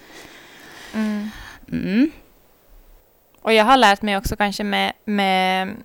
Mm. 0.95 1.31
Mm. 1.73 2.11
Och 3.43 3.53
jag 3.53 3.65
har 3.65 3.77
lärt 3.77 4.03
mig 4.03 4.17
också 4.17 4.37
kanske 4.37 4.65
med, 4.65 4.93
med, 5.05 5.77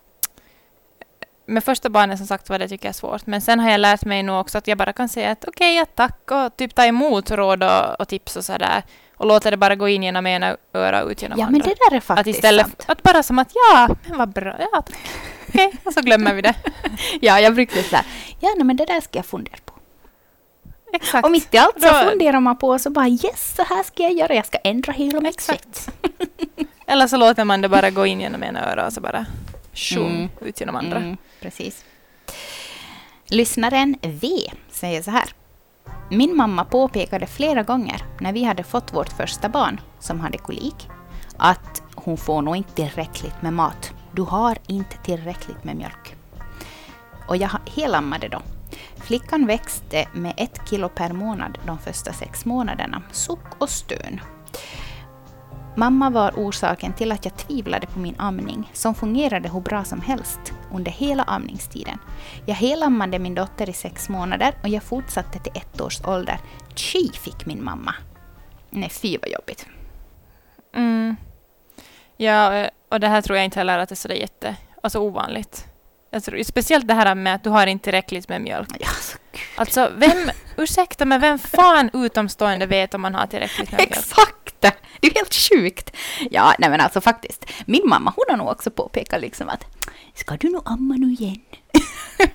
med 1.48 1.64
första 1.64 1.90
barnet 1.90 2.18
som 2.18 2.28
sagt 2.28 2.50
var 2.50 2.60
det 2.60 2.68
tycker 2.68 2.86
jag 2.86 2.90
är 2.90 2.94
svårt. 2.94 3.26
Men 3.28 3.42
sen 3.42 3.60
har 3.60 3.70
jag 3.72 3.80
lärt 3.80 4.06
mig 4.06 4.24
nog 4.24 4.40
också 4.40 4.58
att 4.58 4.68
jag 4.68 4.78
bara 4.78 4.94
kan 4.94 5.10
säga 5.10 5.32
att 5.32 5.46
okej, 5.48 5.76
ja, 5.76 5.86
tack 5.96 6.32
och 6.32 6.58
typ 6.58 6.76
ta 6.76 6.86
emot 6.86 7.32
råd 7.32 7.64
och, 7.64 8.00
och 8.02 8.08
tips 8.08 8.36
och 8.36 8.46
sådär. 8.46 8.84
Och 9.18 9.26
låta 9.26 9.52
det 9.52 9.58
bara 9.58 9.76
gå 9.76 9.88
in 9.88 10.04
genom 10.04 10.28
ena 10.28 10.58
öra 10.74 11.04
och 11.04 11.10
ut 11.10 11.22
genom 11.22 11.40
Ja 11.40 11.46
men 11.46 11.56
andra. 11.56 11.68
det 11.70 11.76
där 11.90 11.94
är 11.94 11.98
att 11.98 12.04
faktiskt 12.04 12.38
istället 12.38 12.66
sant. 12.66 12.86
att 12.88 13.04
bara 13.04 13.24
som 13.24 13.40
att 13.40 13.52
ja, 13.54 13.90
men 14.08 14.18
vad 14.18 14.30
bra, 14.30 14.56
ja. 14.72 14.84
Okej, 15.50 15.74
och 15.84 15.94
så 15.94 16.02
glömmer 16.02 16.34
vi 16.34 16.42
det. 16.42 16.54
Ja, 17.22 17.40
jag 17.40 17.56
brukar 17.56 17.82
säga, 17.82 18.04
ja 18.40 18.50
nej, 18.58 18.64
men 18.66 18.76
det 18.78 18.86
där 18.86 19.02
ska 19.02 19.18
jag 19.20 19.26
fundera 19.26 19.56
på. 19.66 19.74
Exakt. 20.94 21.26
Och 21.26 21.32
mitt 21.32 21.54
i 21.54 21.58
allt 21.58 21.82
så 21.82 21.88
Då- 21.88 22.10
funderar 22.10 22.40
man 22.40 22.58
på 22.58 22.80
så 22.80 22.90
bara 22.90 23.08
yes, 23.08 23.56
så 23.56 23.64
här 23.64 23.84
ska 23.84 24.04
jag 24.04 24.14
göra, 24.14 24.34
jag 24.36 24.46
ska 24.46 24.58
ändra 24.58 24.94
hela 24.94 25.22
mitt 25.22 25.42
sätt. 25.42 25.90
Eller 26.88 27.08
så 27.08 27.18
låter 27.18 27.44
man 27.44 27.62
det 27.62 27.70
bara 27.70 27.90
gå 27.90 28.06
in 28.06 28.22
genom 28.22 28.44
ena 28.44 28.72
öra 28.72 28.86
och 28.86 28.94
så 28.94 29.02
bara 29.02 29.26
tjong 29.74 30.08
Mm. 30.16 30.30
ut 30.42 30.60
genom 30.60 30.76
andra. 30.76 30.98
Mm, 30.98 31.18
precis. 31.42 31.86
Lyssnaren 33.30 33.96
V 34.02 34.30
säger 34.72 35.02
så 35.02 35.12
här. 35.12 35.30
Min 36.10 36.36
mamma 36.36 36.66
påpekade 36.66 37.28
flera 37.28 37.64
gånger 37.64 38.06
när 38.20 38.34
vi 38.34 38.44
hade 38.44 38.64
fått 38.64 38.94
vårt 38.94 39.10
första 39.10 39.50
barn 39.50 39.82
som 40.00 40.20
hade 40.20 40.38
kolik 40.38 40.90
att 41.38 41.84
hon 41.96 42.18
får 42.18 42.42
nog 42.42 42.56
inte 42.56 42.74
tillräckligt 42.74 43.42
med 43.42 43.54
mat. 43.54 43.94
Du 44.12 44.22
har 44.22 44.58
inte 44.68 44.98
tillräckligt 44.98 45.64
med 45.64 45.76
mjölk. 45.76 46.16
Och 47.28 47.38
jag 47.38 47.50
helammade 47.76 48.28
då. 48.28 48.42
Flickan 48.96 49.48
växte 49.48 50.08
med 50.14 50.34
ett 50.38 50.70
kilo 50.70 50.90
per 50.90 51.14
månad 51.14 51.58
de 51.66 51.80
första 51.80 52.14
sex 52.14 52.46
månaderna. 52.46 53.02
Suck 53.12 53.62
och 53.62 53.70
stön. 53.70 54.20
Mamma 55.80 56.10
var 56.10 56.32
orsaken 56.36 56.94
till 56.94 57.12
att 57.12 57.26
jag 57.26 57.38
tvivlade 57.38 57.88
på 57.88 58.00
min 58.00 58.16
amning, 58.18 58.72
som 58.74 58.96
fungerade 58.96 59.50
hur 59.50 59.60
bra 59.60 59.84
som 59.84 60.02
helst 60.02 60.40
under 60.74 60.92
hela 60.92 61.24
amningstiden. 61.24 61.98
Jag 62.46 62.56
helammade 62.56 63.20
min 63.20 63.36
dotter 63.36 63.70
i 63.70 63.74
sex 63.74 64.10
månader 64.10 64.54
och 64.64 64.70
jag 64.70 64.84
fortsatte 64.84 65.40
till 65.40 65.52
ett 65.56 65.82
års 65.82 66.02
ålder. 66.06 66.40
Tji 66.76 67.12
fick 67.14 67.46
min 67.46 67.64
mamma. 67.64 67.96
Nej, 68.70 68.90
fy 68.90 69.18
vad 69.18 69.30
jobbigt. 69.30 69.66
Mm. 70.76 71.16
Ja, 72.18 72.54
eh, 72.54 72.70
och 72.90 73.00
det 73.00 73.08
här 73.08 73.22
tror 73.22 73.38
jag 73.38 73.46
inte 73.46 73.60
heller 73.60 73.80
att 73.80 73.90
det 73.90 73.94
är 73.94 73.96
så 73.96 74.08
jätte, 74.08 74.56
alltså 74.84 75.00
ovanligt. 75.00 75.68
Tror, 76.26 76.44
speciellt 76.44 76.88
det 76.88 76.94
här 76.94 77.16
med 77.16 77.36
att 77.36 77.44
du 77.44 77.50
har 77.50 77.68
inte 77.68 77.84
tillräckligt 77.84 78.30
med 78.30 78.42
mjölk. 78.42 78.70
Ja, 78.80 78.88
så. 79.02 79.18
Alltså, 79.58 79.92
vem, 79.96 80.32
ursäkta, 80.58 81.06
men 81.06 81.22
vem 81.22 81.40
fan 81.40 81.90
utomstående 81.94 82.66
vet 82.66 82.94
om 82.94 83.02
man 83.02 83.16
har 83.16 83.28
tillräckligt 83.28 83.72
med 83.72 83.80
mjölk? 83.80 83.92
Exakt! 83.92 84.47
Det 84.60 85.08
är 85.08 85.16
helt 85.16 85.34
sjukt. 85.34 85.96
Ja, 86.32 86.54
nej 86.60 86.70
men 86.70 86.82
alltså 86.82 87.02
faktiskt. 87.02 87.46
Min 87.66 87.82
mamma 87.86 88.14
hon 88.16 88.26
har 88.30 88.38
nog 88.38 88.48
också 88.48 88.72
påpekat 88.72 89.22
liksom 89.22 89.50
att 89.50 89.66
ska 90.14 90.38
du 90.38 90.50
nog 90.50 90.62
amma 90.66 90.96
nu 90.96 91.08
igen? 91.14 91.42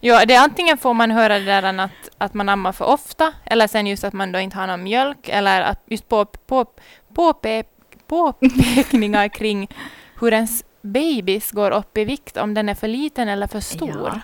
Ja, 0.00 0.24
det 0.24 0.34
är 0.34 0.40
antingen 0.40 0.78
får 0.78 0.94
man 0.94 1.10
höra 1.10 1.38
det 1.38 1.44
där 1.44 1.62
att, 1.78 1.90
att 2.18 2.34
man 2.34 2.48
ammar 2.48 2.72
för 2.72 2.84
ofta, 2.84 3.32
eller 3.44 3.66
sen 3.66 3.86
just 3.86 4.04
att 4.04 4.12
man 4.12 4.32
då 4.32 4.38
inte 4.38 4.56
har 4.56 4.66
någon 4.66 4.82
mjölk, 4.82 5.28
eller 5.28 5.62
att 5.62 5.82
just 5.86 6.08
på, 6.08 6.24
på, 6.24 6.66
påpe, 7.14 7.64
påpekningar 8.06 9.28
kring 9.28 9.68
hur 10.20 10.32
ens 10.32 10.64
babys 10.82 11.50
går 11.50 11.70
upp 11.70 11.98
i 11.98 12.04
vikt, 12.04 12.36
om 12.36 12.54
den 12.54 12.68
är 12.68 12.74
för 12.74 12.88
liten 12.88 13.28
eller 13.28 13.46
för 13.46 13.60
stor. 13.60 14.12
Ja. 14.14 14.20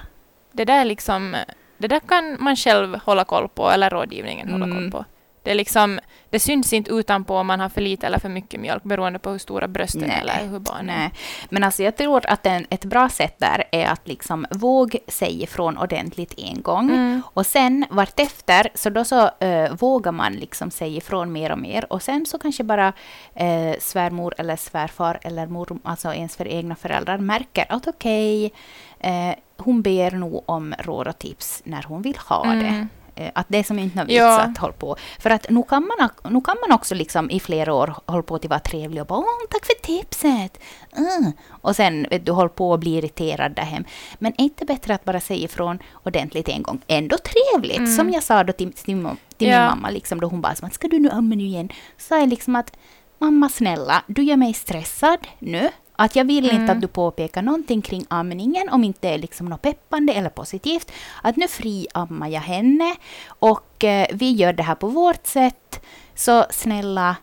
Det 0.52 0.64
där 0.64 0.84
liksom, 0.84 1.36
det 1.78 1.88
där 1.88 2.00
kan 2.00 2.36
man 2.40 2.56
själv 2.56 2.98
hålla 3.04 3.24
koll 3.24 3.48
på, 3.48 3.70
eller 3.70 3.90
rådgivningen 3.90 4.48
hålla 4.50 4.64
Mm. 4.64 4.76
koll 4.76 4.90
på. 4.90 5.04
Det, 5.42 5.54
liksom, 5.54 6.00
det 6.30 6.40
syns 6.40 6.72
inte 6.72 6.90
utanpå 6.90 7.36
om 7.36 7.46
man 7.46 7.60
har 7.60 7.68
för 7.68 7.80
lite 7.80 8.06
eller 8.06 8.18
för 8.18 8.28
mycket 8.28 8.60
mjölk, 8.60 8.82
beroende 8.82 9.18
på 9.18 9.30
hur 9.30 9.38
stora 9.38 9.68
brösten 9.68 10.04
Nej, 10.06 10.16
är 10.16 10.20
eller 10.20 10.48
hur 10.48 10.58
barnen 10.58 10.90
är. 10.90 10.98
Nej, 10.98 11.12
men 11.50 11.64
alltså 11.64 11.82
jag 11.82 11.96
tror 11.96 12.26
att 12.26 12.46
en, 12.46 12.66
ett 12.70 12.84
bra 12.84 13.08
sätt 13.08 13.34
där 13.38 13.64
är 13.72 13.86
att 13.86 14.08
liksom 14.08 14.46
våg 14.50 14.96
säga 15.08 15.42
ifrån 15.42 15.78
ordentligt 15.78 16.34
en 16.36 16.62
gång. 16.62 16.90
Mm. 16.90 17.22
Och 17.34 17.46
sen 17.46 17.86
vartefter, 17.90 18.68
så 18.74 18.90
då 18.90 19.04
så 19.04 19.30
eh, 19.40 19.72
vågar 19.72 20.12
man 20.12 20.32
liksom 20.32 20.70
säga 20.70 20.96
ifrån 20.96 21.32
mer 21.32 21.52
och 21.52 21.58
mer. 21.58 21.92
Och 21.92 22.02
sen 22.02 22.26
så 22.26 22.38
kanske 22.38 22.64
bara 22.64 22.92
eh, 23.34 23.74
svärmor 23.80 24.34
eller 24.38 24.56
svärfar 24.56 25.18
eller 25.22 25.46
mor, 25.46 25.78
alltså 25.82 26.14
ens 26.14 26.36
för 26.36 26.48
egna 26.48 26.76
föräldrar 26.76 27.18
märker 27.18 27.66
att 27.68 27.86
okej, 27.86 28.52
eh, 29.00 29.34
hon 29.56 29.82
ber 29.82 30.10
nog 30.10 30.44
om 30.46 30.74
råd 30.78 31.08
och 31.08 31.18
tips 31.18 31.62
när 31.64 31.82
hon 31.82 32.02
vill 32.02 32.16
ha 32.16 32.44
det. 32.44 32.50
Mm. 32.50 32.80
Eh, 32.80 32.86
Att 33.34 33.46
det 33.48 33.58
är 33.58 33.62
som 33.62 33.78
inte 33.78 33.96
någon 33.96 34.06
vits 34.06 34.16
Ja. 34.18 34.40
att 34.40 34.58
hålla 34.58 34.72
på. 34.72 34.96
För 35.18 35.30
att 35.30 35.50
nu 35.50 35.62
kan, 35.62 35.88
man, 35.98 36.32
nu 36.32 36.40
kan 36.40 36.56
man 36.68 36.72
också 36.72 36.94
liksom 36.94 37.30
i 37.30 37.40
flera 37.40 37.74
år 37.74 37.94
hålla 38.06 38.22
på 38.22 38.34
att 38.34 38.44
vara 38.44 38.60
trevlig 38.60 39.00
och 39.00 39.06
bara 39.06 39.18
Åh, 39.18 39.46
tack 39.50 39.66
för 39.66 39.74
tipset. 39.82 40.58
Mm. 40.96 41.32
Och 41.48 41.76
sen 41.76 42.06
vet 42.10 42.26
du, 42.26 42.32
håll 42.32 42.48
på 42.48 42.70
och 42.70 42.78
bli 42.78 42.96
irriterad 42.98 43.52
där 43.54 43.62
hem. 43.62 43.84
Men 44.18 44.32
är 44.38 44.44
inte 44.44 44.64
bättre 44.64 44.94
att 44.94 45.04
bara 45.04 45.20
säga 45.20 45.44
ifrån 45.44 45.78
ordentligt 46.02 46.48
en 46.48 46.62
gång? 46.62 46.80
Ändå 46.86 47.16
trevligt, 47.18 47.78
Mm. 47.78 47.96
som 47.96 48.10
jag 48.10 48.22
sa 48.22 48.44
då 48.44 48.52
till, 48.52 48.72
till, 48.72 48.96
min- 48.96 49.16
till 49.36 49.48
Ja. 49.48 49.58
min 49.60 49.68
mamma, 49.68 49.90
liksom, 49.90 50.20
då 50.20 50.26
hon 50.26 50.40
bara 50.40 50.54
som 50.54 50.66
att 50.66 50.74
ska 50.74 50.88
du 50.88 50.98
nu 50.98 51.10
amma 51.10 51.34
nu 51.34 51.44
igen? 51.44 51.68
Så 51.98 52.04
sa 52.06 52.18
jag 52.18 52.28
liksom 52.28 52.56
att 52.56 52.72
mamma 53.18 53.48
snälla, 53.48 54.02
du 54.06 54.22
gör 54.22 54.36
mig 54.36 54.54
stressad 54.54 55.18
nu. 55.38 55.68
Att 56.02 56.16
jag 56.16 56.24
vill 56.24 56.44
inte 56.44 56.56
Mm. 56.56 56.70
att 56.70 56.80
du 56.80 56.88
påpekar 56.88 57.42
någonting 57.42 57.82
kring 57.82 58.06
amningen 58.08 58.68
om 58.68 58.84
inte 58.84 59.08
det 59.08 59.14
är 59.14 59.18
liksom 59.18 59.46
något 59.46 59.62
peppande 59.62 60.12
eller 60.12 60.30
positivt. 60.30 60.92
Att 61.22 61.36
nu 61.36 61.48
friammar 61.48 62.28
jag 62.28 62.40
henne 62.40 62.96
och 63.28 63.84
eh, 63.84 64.06
vi 64.12 64.32
gör 64.32 64.52
det 64.52 64.62
här 64.62 64.74
på 64.74 64.88
vårt 64.88 65.26
sätt. 65.26 65.80
Så 66.14 66.46
snälla, 66.50 67.16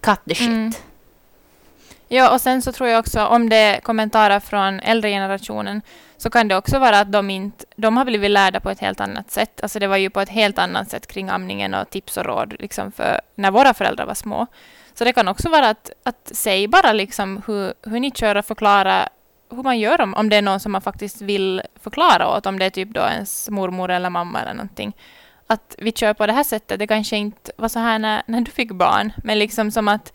cut 0.00 0.20
the 0.28 0.34
shit. 0.34 0.48
Mm. 0.48 0.72
Ja, 2.08 2.34
och 2.34 2.40
sen 2.40 2.62
så 2.62 2.72
tror 2.72 2.88
jag 2.88 2.98
också 2.98 3.26
om 3.26 3.48
det 3.48 3.56
är 3.56 3.80
kommentarer 3.80 4.40
från 4.40 4.80
äldre 4.80 5.10
generationen 5.10 5.82
så 6.16 6.30
kan 6.30 6.48
det 6.48 6.56
också 6.56 6.78
vara 6.78 7.00
att 7.00 7.12
de 7.12 7.30
inte, 7.30 7.64
de 7.76 7.96
har 7.96 8.04
blivit 8.04 8.30
lärda 8.30 8.60
på 8.60 8.70
ett 8.70 8.80
helt 8.80 9.00
annat 9.00 9.30
sätt. 9.30 9.60
Alltså 9.62 9.78
det 9.78 9.86
var 9.86 9.96
ju 9.96 10.10
på 10.10 10.20
ett 10.20 10.28
helt 10.28 10.58
annat 10.58 10.90
sätt 10.90 11.06
kring 11.06 11.28
amningen 11.28 11.74
och 11.74 11.90
tips 11.90 12.16
och 12.16 12.24
råd 12.24 12.54
liksom 12.58 12.92
för 12.92 13.20
när 13.34 13.50
våra 13.50 13.74
föräldrar 13.74 14.06
var 14.06 14.14
små. 14.14 14.46
Så 14.98 15.04
det 15.04 15.12
kan 15.12 15.28
också 15.28 15.48
vara 15.48 15.68
att, 15.68 15.90
att 16.02 16.30
säg 16.34 16.68
bara 16.68 16.92
liksom 16.92 17.42
hur, 17.46 17.74
hur 17.82 18.00
ni 18.00 18.10
kör 18.10 18.36
och 18.36 18.44
förklara 18.44 19.08
hur 19.50 19.62
man 19.62 19.78
gör 19.78 20.00
om, 20.00 20.14
om 20.14 20.28
det 20.28 20.36
är 20.36 20.42
någon 20.42 20.60
som 20.60 20.72
man 20.72 20.80
faktiskt 20.80 21.22
vill 21.22 21.62
förklara 21.80 22.36
åt, 22.36 22.46
om 22.46 22.58
det 22.58 22.64
är 22.64 22.70
typ 22.70 22.88
då 22.88 23.00
ens 23.00 23.50
mormor 23.50 23.90
eller 23.90 24.10
mamma 24.10 24.40
eller 24.40 24.54
någonting. 24.54 24.96
Att 25.46 25.74
vi 25.78 25.92
kör 25.92 26.14
på 26.14 26.26
det 26.26 26.32
här 26.32 26.44
sättet, 26.44 26.78
det 26.78 26.86
kanske 26.86 27.16
inte 27.16 27.52
var 27.56 27.68
så 27.68 27.78
här 27.78 27.98
när, 27.98 28.22
när 28.26 28.40
du 28.40 28.50
fick 28.50 28.72
barn, 28.72 29.12
men 29.24 29.38
liksom 29.38 29.70
som 29.70 29.88
att 29.88 30.12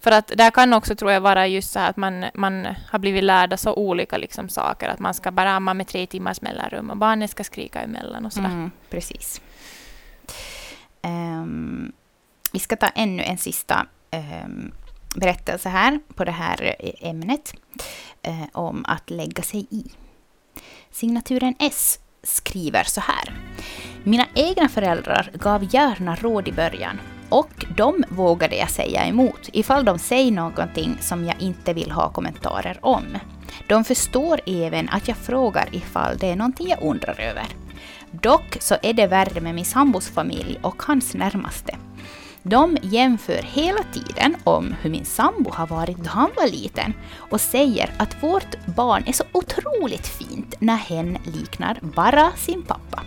För 0.00 0.10
att 0.10 0.26
där 0.26 0.50
kan 0.50 0.72
också, 0.72 0.94
tror 0.94 1.12
jag, 1.12 1.20
vara 1.20 1.46
just 1.46 1.72
så 1.72 1.78
här 1.78 1.90
att 1.90 1.96
man, 1.96 2.24
man 2.34 2.66
har 2.90 2.98
blivit 2.98 3.24
lärda 3.24 3.56
så 3.56 3.74
olika 3.74 4.16
liksom 4.16 4.48
saker. 4.48 4.88
Att 4.88 4.98
man 4.98 5.14
ska 5.14 5.30
bara 5.30 5.50
amma 5.50 5.74
med 5.74 5.86
tre 5.86 6.06
timmars 6.06 6.40
mellanrum 6.40 6.90
och 6.90 6.96
barnen 6.96 7.28
ska 7.28 7.44
skrika 7.44 7.80
emellan 7.80 8.26
och 8.26 8.32
sådär. 8.32 8.48
Mm, 8.48 8.70
precis. 8.90 9.40
Um, 11.02 11.92
vi 12.52 12.58
ska 12.58 12.76
ta 12.76 12.88
ännu 12.88 13.22
en 13.22 13.38
sista 13.38 13.86
Ehm, 14.14 14.72
berättelse 15.16 15.68
här 15.68 16.00
på 16.14 16.24
det 16.24 16.30
här 16.30 16.76
ämnet 17.00 17.54
eh, 18.22 18.42
om 18.52 18.84
att 18.88 19.10
lägga 19.10 19.42
sig 19.42 19.66
i. 19.70 19.84
Signaturen 20.90 21.54
S 21.58 21.98
skriver 22.22 22.84
så 22.84 23.00
här. 23.00 23.34
Mina 24.04 24.26
egna 24.34 24.68
föräldrar 24.68 25.30
gav 25.34 25.74
gärna 25.74 26.14
råd 26.14 26.48
i 26.48 26.52
början 26.52 27.00
och 27.28 27.64
de 27.76 28.04
vågade 28.08 28.56
jag 28.56 28.70
säga 28.70 29.06
emot 29.06 29.48
ifall 29.52 29.84
de 29.84 29.98
säger 29.98 30.32
någonting 30.32 30.96
som 31.00 31.24
jag 31.24 31.40
inte 31.40 31.72
vill 31.72 31.90
ha 31.90 32.12
kommentarer 32.12 32.78
om. 32.82 33.18
De 33.68 33.84
förstår 33.84 34.40
även 34.46 34.88
att 34.88 35.08
jag 35.08 35.16
frågar 35.16 35.68
ifall 35.72 36.18
det 36.18 36.26
är 36.26 36.36
någonting 36.36 36.68
jag 36.68 36.82
undrar 36.82 37.20
över. 37.20 37.46
Dock 38.10 38.56
så 38.60 38.76
är 38.82 38.92
det 38.92 39.06
värre 39.06 39.40
med 39.40 39.54
min 39.54 39.64
sambos 39.64 40.08
familj 40.08 40.58
och 40.62 40.82
hans 40.82 41.14
närmaste. 41.14 41.76
De 42.46 42.76
jämför 42.82 43.42
hela 43.42 43.82
tiden 43.92 44.36
om 44.44 44.74
hur 44.80 44.90
min 44.90 45.04
sambo 45.04 45.50
har 45.50 45.66
varit 45.66 45.96
då 45.96 46.10
han 46.10 46.30
var 46.36 46.46
liten 46.46 46.94
och 47.16 47.40
säger 47.40 47.94
att 47.96 48.22
vårt 48.22 48.66
barn 48.66 49.02
är 49.06 49.12
så 49.12 49.24
otroligt 49.32 50.06
fint 50.06 50.54
när 50.58 50.76
hen 50.76 51.18
liknar 51.24 51.78
bara 51.80 52.32
sin 52.36 52.62
pappa. 52.62 53.02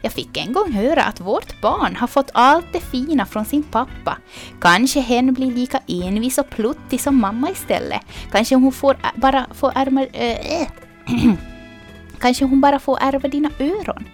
Jag 0.00 0.12
fick 0.12 0.36
en 0.36 0.52
gång 0.52 0.72
höra 0.72 1.02
att 1.02 1.20
vårt 1.20 1.60
barn 1.60 1.96
har 1.96 2.06
fått 2.06 2.30
allt 2.34 2.66
det 2.72 2.80
fina 2.80 3.26
från 3.26 3.44
sin 3.44 3.62
pappa. 3.62 4.18
Kanske 4.60 5.00
hen 5.00 5.34
blir 5.34 5.52
lika 5.52 5.80
envis 5.88 6.38
och 6.38 6.50
pluttig 6.50 7.00
som 7.00 7.20
mamma 7.20 7.50
istället. 7.50 8.00
Kanske 8.30 8.54
hon 8.54 8.72
får 8.72 8.96
bara 9.14 9.46
får 9.54 9.72
ärma... 9.74 10.06
Äh, 10.06 10.68
Kanske 12.18 12.44
hon 12.44 12.60
bara 12.60 12.78
får 12.78 12.98
ärva 13.00 13.28
dina 13.28 13.50
öron. 13.58 14.04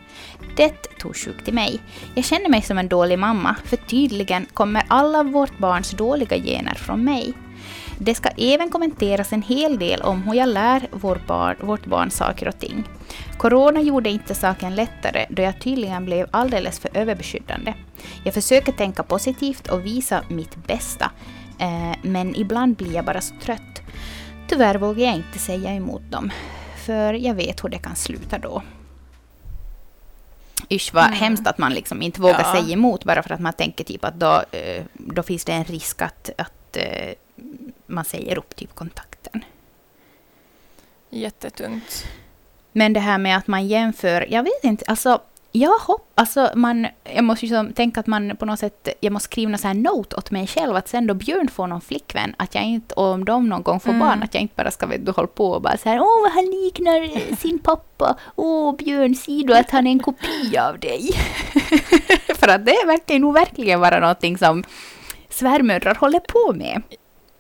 Det 0.57 0.88
tog 0.99 1.15
till 1.45 1.55
mig. 1.55 1.81
Jag 2.15 2.25
känner 2.25 2.49
mig 2.49 2.63
som 2.63 2.79
en 2.79 2.89
dålig 2.89 3.19
mamma, 3.19 3.57
för 3.65 3.77
tydligen 3.77 4.47
kommer 4.55 4.83
alla 4.89 5.23
vårt 5.23 5.59
barns 5.59 5.91
dåliga 5.91 6.37
gener 6.37 6.75
från 6.75 7.05
mig. 7.05 7.35
Det 7.99 8.15
ska 8.15 8.29
även 8.29 8.71
kommenteras 8.71 9.33
en 9.33 9.43
hel 9.43 9.79
del 9.79 10.03
om 10.03 10.23
hur 10.23 10.35
jag 10.35 10.49
lär 10.49 10.89
vår 10.91 11.21
barn, 11.27 11.57
vårt 11.61 11.87
barn 11.87 12.11
saker 12.11 12.49
och 12.49 12.59
ting. 12.59 12.85
Corona 13.39 13.81
gjorde 13.81 14.11
inte 14.11 14.35
saken 14.35 14.75
lättare 14.75 15.27
då 15.29 15.43
jag 15.43 15.61
tydligen 15.61 16.05
blev 16.05 16.29
alldeles 16.31 16.81
för 16.81 16.91
överbeskyddande. 16.95 17.75
Jag 18.25 18.35
försöker 18.35 18.73
tänka 18.73 19.03
positivt 19.03 19.69
och 19.69 19.87
visa 19.87 20.23
mitt 20.29 20.67
bästa, 20.67 21.11
eh, 21.59 21.97
men 22.03 22.37
ibland 22.37 22.77
blir 22.77 22.95
jag 22.95 23.05
bara 23.05 23.21
så 23.21 23.35
trött. 23.43 23.83
Tyvärr 24.49 24.75
vågar 24.75 25.05
jag 25.07 25.15
inte 25.15 25.39
säga 25.39 25.75
emot 25.75 26.11
dem, 26.11 26.31
för 26.87 27.15
jag 27.15 27.35
vet 27.35 27.65
hur 27.65 27.69
det 27.69 27.79
kan 27.79 27.97
sluta 27.97 28.39
då. 28.39 28.63
Usch 30.71 30.95
vad 30.95 31.05
Mm. 31.05 31.19
hemskt 31.19 31.47
att 31.47 31.59
man 31.59 31.75
liksom 31.75 32.03
inte 32.03 32.21
vågar 32.21 32.41
Ja. 32.41 32.53
säga 32.53 32.73
emot 32.73 33.05
bara 33.05 33.23
för 33.23 33.35
att 33.35 33.41
man 33.41 33.53
tänker 33.53 33.85
typ 33.85 34.05
att 34.05 34.15
då, 34.15 34.43
eh, 34.51 34.85
då 34.95 35.23
finns 35.23 35.45
det 35.45 35.53
en 35.53 35.65
risk 35.65 36.03
att, 36.03 36.31
att 36.39 36.77
eh, 36.77 37.15
man 37.87 38.05
säger 38.05 38.39
upp 38.39 38.57
typ 38.57 38.75
kontakten. 38.75 39.45
Jättetungt. 41.11 42.05
Men 42.73 42.93
det 42.93 43.01
här 43.01 43.19
med 43.19 43.37
att 43.37 43.47
man 43.47 43.67
jämför, 43.67 44.27
jag 44.31 44.43
vet 44.43 44.65
inte, 44.65 44.85
alltså 44.89 45.21
jag 45.53 45.79
hopp, 45.79 46.13
alltså 46.15 46.51
man, 46.55 46.87
jag 47.15 47.25
måste 47.25 47.47
ju 47.47 47.55
som 47.55 47.73
tänka 47.73 48.01
att 48.01 48.07
man 48.07 48.37
på 48.37 48.47
något 48.47 48.59
sätt, 48.59 48.89
jag 49.01 49.13
måste 49.13 49.25
skriva 49.25 49.51
någon 49.51 49.59
sån 49.59 49.69
här 49.69 49.75
note 49.75 50.17
åt 50.17 50.31
mig 50.31 50.47
själv 50.47 50.77
att 50.77 50.89
sen 50.89 51.07
då 51.07 51.15
Björn 51.15 51.49
får 51.49 51.67
någon 51.67 51.81
flickvän, 51.81 52.35
att 52.39 52.55
jag 52.55 52.65
inte, 52.65 52.95
och 52.95 53.05
om 53.05 53.25
de 53.25 53.49
någon 53.49 53.63
gång 53.63 53.81
får 53.81 53.91
Mm. 53.91 54.01
barn, 54.01 54.23
att 54.23 54.35
jag 54.35 54.41
inte 54.41 54.55
bara 54.57 54.71
ska 54.71 54.87
vet 54.87 55.07
du, 55.07 55.13
hålla 55.13 55.29
på 55.29 55.51
och 55.51 55.63
bara 55.63 55.77
så 55.77 55.89
här, 55.89 56.01
åh 56.01 56.31
han 56.35 56.45
liknar 56.45 57.37
sin 57.37 57.59
pappa, 57.59 58.17
åh 58.37 58.77
Björn, 58.77 59.15
ser 59.15 59.47
du 59.47 59.55
att 59.55 59.71
han 59.71 59.87
är 59.87 59.91
en 59.91 59.99
kopia 59.99 60.69
av 60.69 60.79
dig? 60.79 61.11
För 62.39 62.49
att 62.49 62.67
det 62.67 62.85
verkar 62.87 63.19
nog 63.19 63.35
verkligen 63.35 63.81
vara 63.81 64.01
någonting 64.01 64.39
som 64.39 64.65
svärmödrar 65.29 65.95
håller 65.95 66.21
på 66.21 66.53
med. 66.53 66.83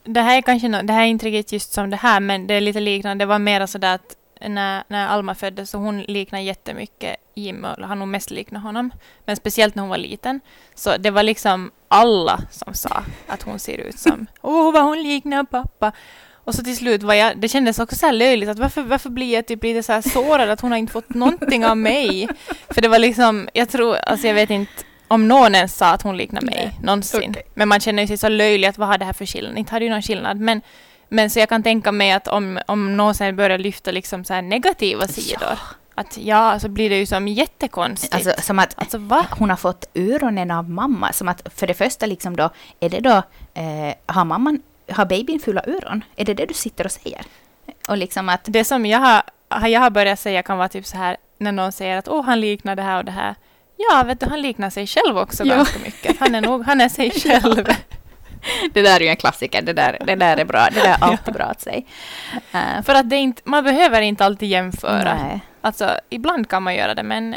Det 0.04 0.20
här 0.20 0.36
är 0.38 0.42
kanske 0.42 0.68
no, 0.68 0.82
det 0.82 0.92
här 0.92 1.02
är 1.02 1.06
inte 1.06 1.26
riktigt 1.26 1.52
just 1.52 1.72
som 1.72 1.90
det 1.90 1.96
här, 1.96 2.20
men 2.20 2.46
det 2.46 2.54
är 2.54 2.60
lite 2.60 2.80
liknande. 2.80 3.24
Det 3.24 3.26
var 3.28 3.38
mer 3.38 3.66
sådär 3.66 3.94
att 3.94 4.16
när, 4.40 4.84
när 4.88 5.06
Alma 5.06 5.34
föddes, 5.34 5.70
så 5.70 5.78
hon 5.78 6.02
liknar 6.02 6.38
jättemycket 6.38 7.16
Jim, 7.34 7.64
och 7.64 7.88
har 7.88 7.94
nog 7.94 8.08
mest 8.08 8.30
liknat 8.30 8.62
honom. 8.62 8.90
Men 9.24 9.36
speciellt 9.36 9.74
när 9.74 9.82
hon 9.82 9.90
var 9.90 9.98
liten. 9.98 10.40
Så 10.74 10.96
det 10.96 11.10
var 11.10 11.22
liksom 11.22 11.70
alla 11.88 12.40
som 12.50 12.74
sa 12.74 13.02
att 13.26 13.42
hon 13.42 13.58
ser 13.58 13.78
ut 13.78 13.98
som, 13.98 14.26
åh 14.42 14.72
vad 14.72 14.84
hon 14.84 15.02
liknar 15.02 15.44
pappa. 15.44 15.92
Och 16.32 16.54
så 16.54 16.62
till 16.64 16.76
slut 16.76 17.02
var 17.02 17.14
jag, 17.14 17.38
det 17.38 17.48
kändes 17.48 17.78
också 17.78 17.96
så 17.96 18.10
löjligt, 18.10 18.48
att 18.48 18.58
varför, 18.58 18.82
varför 18.82 19.10
blir 19.10 19.34
jag 19.34 19.46
typ 19.46 19.62
lite 19.62 19.82
så 19.82 19.92
här 19.92 20.00
sårad 20.00 20.50
att 20.50 20.60
hon 20.60 20.70
har 20.70 20.78
inte 20.78 20.92
fått 20.92 21.08
någonting 21.08 21.66
av 21.66 21.76
mig? 21.76 22.28
För 22.70 22.80
det 22.80 22.88
var 22.88 22.98
liksom, 22.98 23.48
jag 23.52 23.68
tror, 23.68 23.96
alltså 23.96 24.26
jag 24.26 24.34
vet 24.34 24.50
inte 24.50 24.72
om 25.08 25.28
någon 25.28 25.54
ens 25.54 25.76
sa 25.76 25.86
att 25.86 26.02
hon 26.02 26.16
liknar 26.16 26.40
mig 26.42 26.54
Nej. 26.54 26.78
någonsin. 26.82 27.30
Okej. 27.30 27.42
Men 27.54 27.68
man 27.68 27.80
känner 27.80 28.06
sig 28.06 28.16
så 28.16 28.28
löjlig 28.28 28.68
att 28.68 28.78
vad 28.78 28.88
har 28.88 28.98
det 28.98 29.04
här 29.04 29.12
för 29.12 29.26
skillnad? 29.26 29.58
Inte 29.58 29.72
har 29.72 29.80
det 29.80 29.86
ju 29.86 29.92
någon 29.92 30.02
skillnad. 30.02 30.40
Men, 30.40 30.60
men 31.08 31.30
så 31.30 31.38
jag 31.38 31.48
kan 31.48 31.62
tänka 31.62 31.92
mig 31.92 32.12
att 32.12 32.28
om, 32.28 32.58
om 32.66 32.96
någon 32.96 33.14
sen 33.14 33.36
börjar 33.36 33.58
lyfta 33.58 33.90
liksom 33.90 34.24
så 34.24 34.40
negativa 34.40 35.08
sidor, 35.08 35.58
att 35.94 36.18
ja, 36.18 36.58
så 36.58 36.68
blir 36.68 36.90
det 36.90 36.96
ju 36.98 37.06
som 37.06 37.28
jättekonstigt. 37.28 38.14
Alltså 38.14 38.42
som 38.42 38.58
att 38.58 38.74
alltså 38.78 38.98
hon 39.30 39.50
har 39.50 39.56
fått 39.56 39.84
öronen 39.94 40.50
av 40.50 40.70
mamma. 40.70 41.12
Som 41.12 41.28
att 41.28 41.42
för 41.54 41.66
det 41.66 41.74
första 41.74 42.06
liksom 42.06 42.36
då, 42.36 42.50
är 42.80 42.88
det 42.90 43.00
då, 43.00 43.22
eh, 43.54 43.94
har 44.06 44.24
mamman, 44.24 44.62
har 44.92 45.04
babyn 45.04 45.40
fulla 45.40 45.62
öron? 45.66 46.04
Är 46.16 46.24
det 46.24 46.34
det 46.34 46.46
du 46.46 46.54
sitter 46.54 46.84
och 46.84 46.92
säger? 46.92 47.22
Och 47.88 47.96
liksom 47.96 48.28
att, 48.28 48.40
Det 48.44 48.64
som 48.64 48.86
jag 48.86 48.98
har, 48.98 49.22
jag 49.68 49.80
har 49.80 49.90
börjat 49.90 50.20
säga 50.20 50.42
kan 50.42 50.58
vara 50.58 50.68
typ 50.68 50.86
så 50.86 50.96
här 50.96 51.16
när 51.38 51.52
någon 51.52 51.72
säger 51.72 51.96
att 51.96 52.08
åh, 52.08 52.24
han 52.24 52.40
liknar 52.40 52.76
det 52.76 52.82
här 52.82 52.98
och 52.98 53.04
det 53.04 53.12
här. 53.12 53.34
Ja, 53.76 54.02
vet 54.06 54.20
du, 54.20 54.26
han 54.26 54.42
liknar 54.42 54.70
sig 54.70 54.86
själv 54.86 55.18
också 55.18 55.44
Ja. 55.44 55.54
ganska 55.56 55.78
mycket. 55.78 56.20
Han 56.20 56.34
är 56.34 56.40
nog, 56.40 56.64
han 56.64 56.80
är 56.80 56.88
sig 56.88 57.10
själv. 57.20 57.66
det 58.72 58.82
där 58.82 58.96
är 58.96 59.00
ju 59.00 59.08
en 59.08 59.16
klassiker, 59.16 59.62
det 59.62 59.72
där, 59.72 59.98
det 60.06 60.14
där 60.14 60.36
är 60.36 60.44
bra, 60.44 60.68
det 60.72 60.80
där 60.80 60.88
är 61.00 61.04
alltid 61.04 61.34
bra 61.34 61.44
att 61.44 61.60
säga. 61.60 61.82
Eh, 62.52 62.82
För 62.82 62.94
att 62.94 63.10
det 63.10 63.16
inte, 63.16 63.42
man 63.44 63.64
behöver 63.64 64.00
inte 64.00 64.24
alltid 64.24 64.48
jämföra. 64.48 65.14
nej. 65.14 65.40
Alltså, 65.60 65.98
ibland 66.10 66.48
kan 66.48 66.62
man 66.62 66.74
göra 66.74 66.94
det, 66.94 67.02
men 67.02 67.36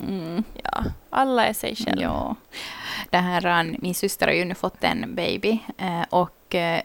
Mm, 0.00 0.44
ja, 0.64 0.84
alla 1.10 1.46
är 1.46 1.52
sig 1.52 1.76
själv. 1.76 2.00
ja. 2.02 2.36
Det 3.10 3.16
här, 3.18 3.46
eh, 3.46 3.74
min 3.78 3.94
syster 3.94 4.26
har 4.26 4.34
ju 4.34 4.44
nu 4.44 4.54
fått 4.54 4.84
en 4.84 5.14
baby 5.14 5.58
eh, 5.78 6.02
och 6.10 6.54
eh, 6.54 6.82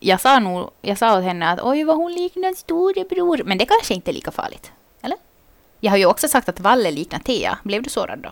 jag 0.00 0.20
sa 0.20 0.38
nog, 0.38 0.70
jag 0.82 0.98
sa 0.98 1.18
åt 1.18 1.24
henne 1.24 1.48
att 1.50 1.60
oj 1.62 1.84
vad 1.84 1.96
hon 1.96 2.12
liknar 2.12 2.52
storebror, 2.52 3.42
men 3.44 3.58
det 3.58 3.64
kanske 3.66 3.94
inte 3.94 4.10
är 4.10 4.12
lika 4.12 4.30
farligt. 4.30 4.72
Eller? 5.02 5.18
Jag 5.80 5.90
har 5.92 5.96
ju 5.96 6.06
också 6.06 6.28
sagt 6.28 6.48
att 6.48 6.60
Valle 6.60 6.90
liknar 6.90 7.18
Thea. 7.18 7.58
Blev 7.62 7.82
du 7.82 7.90
sårad 7.90 8.18
då? 8.18 8.30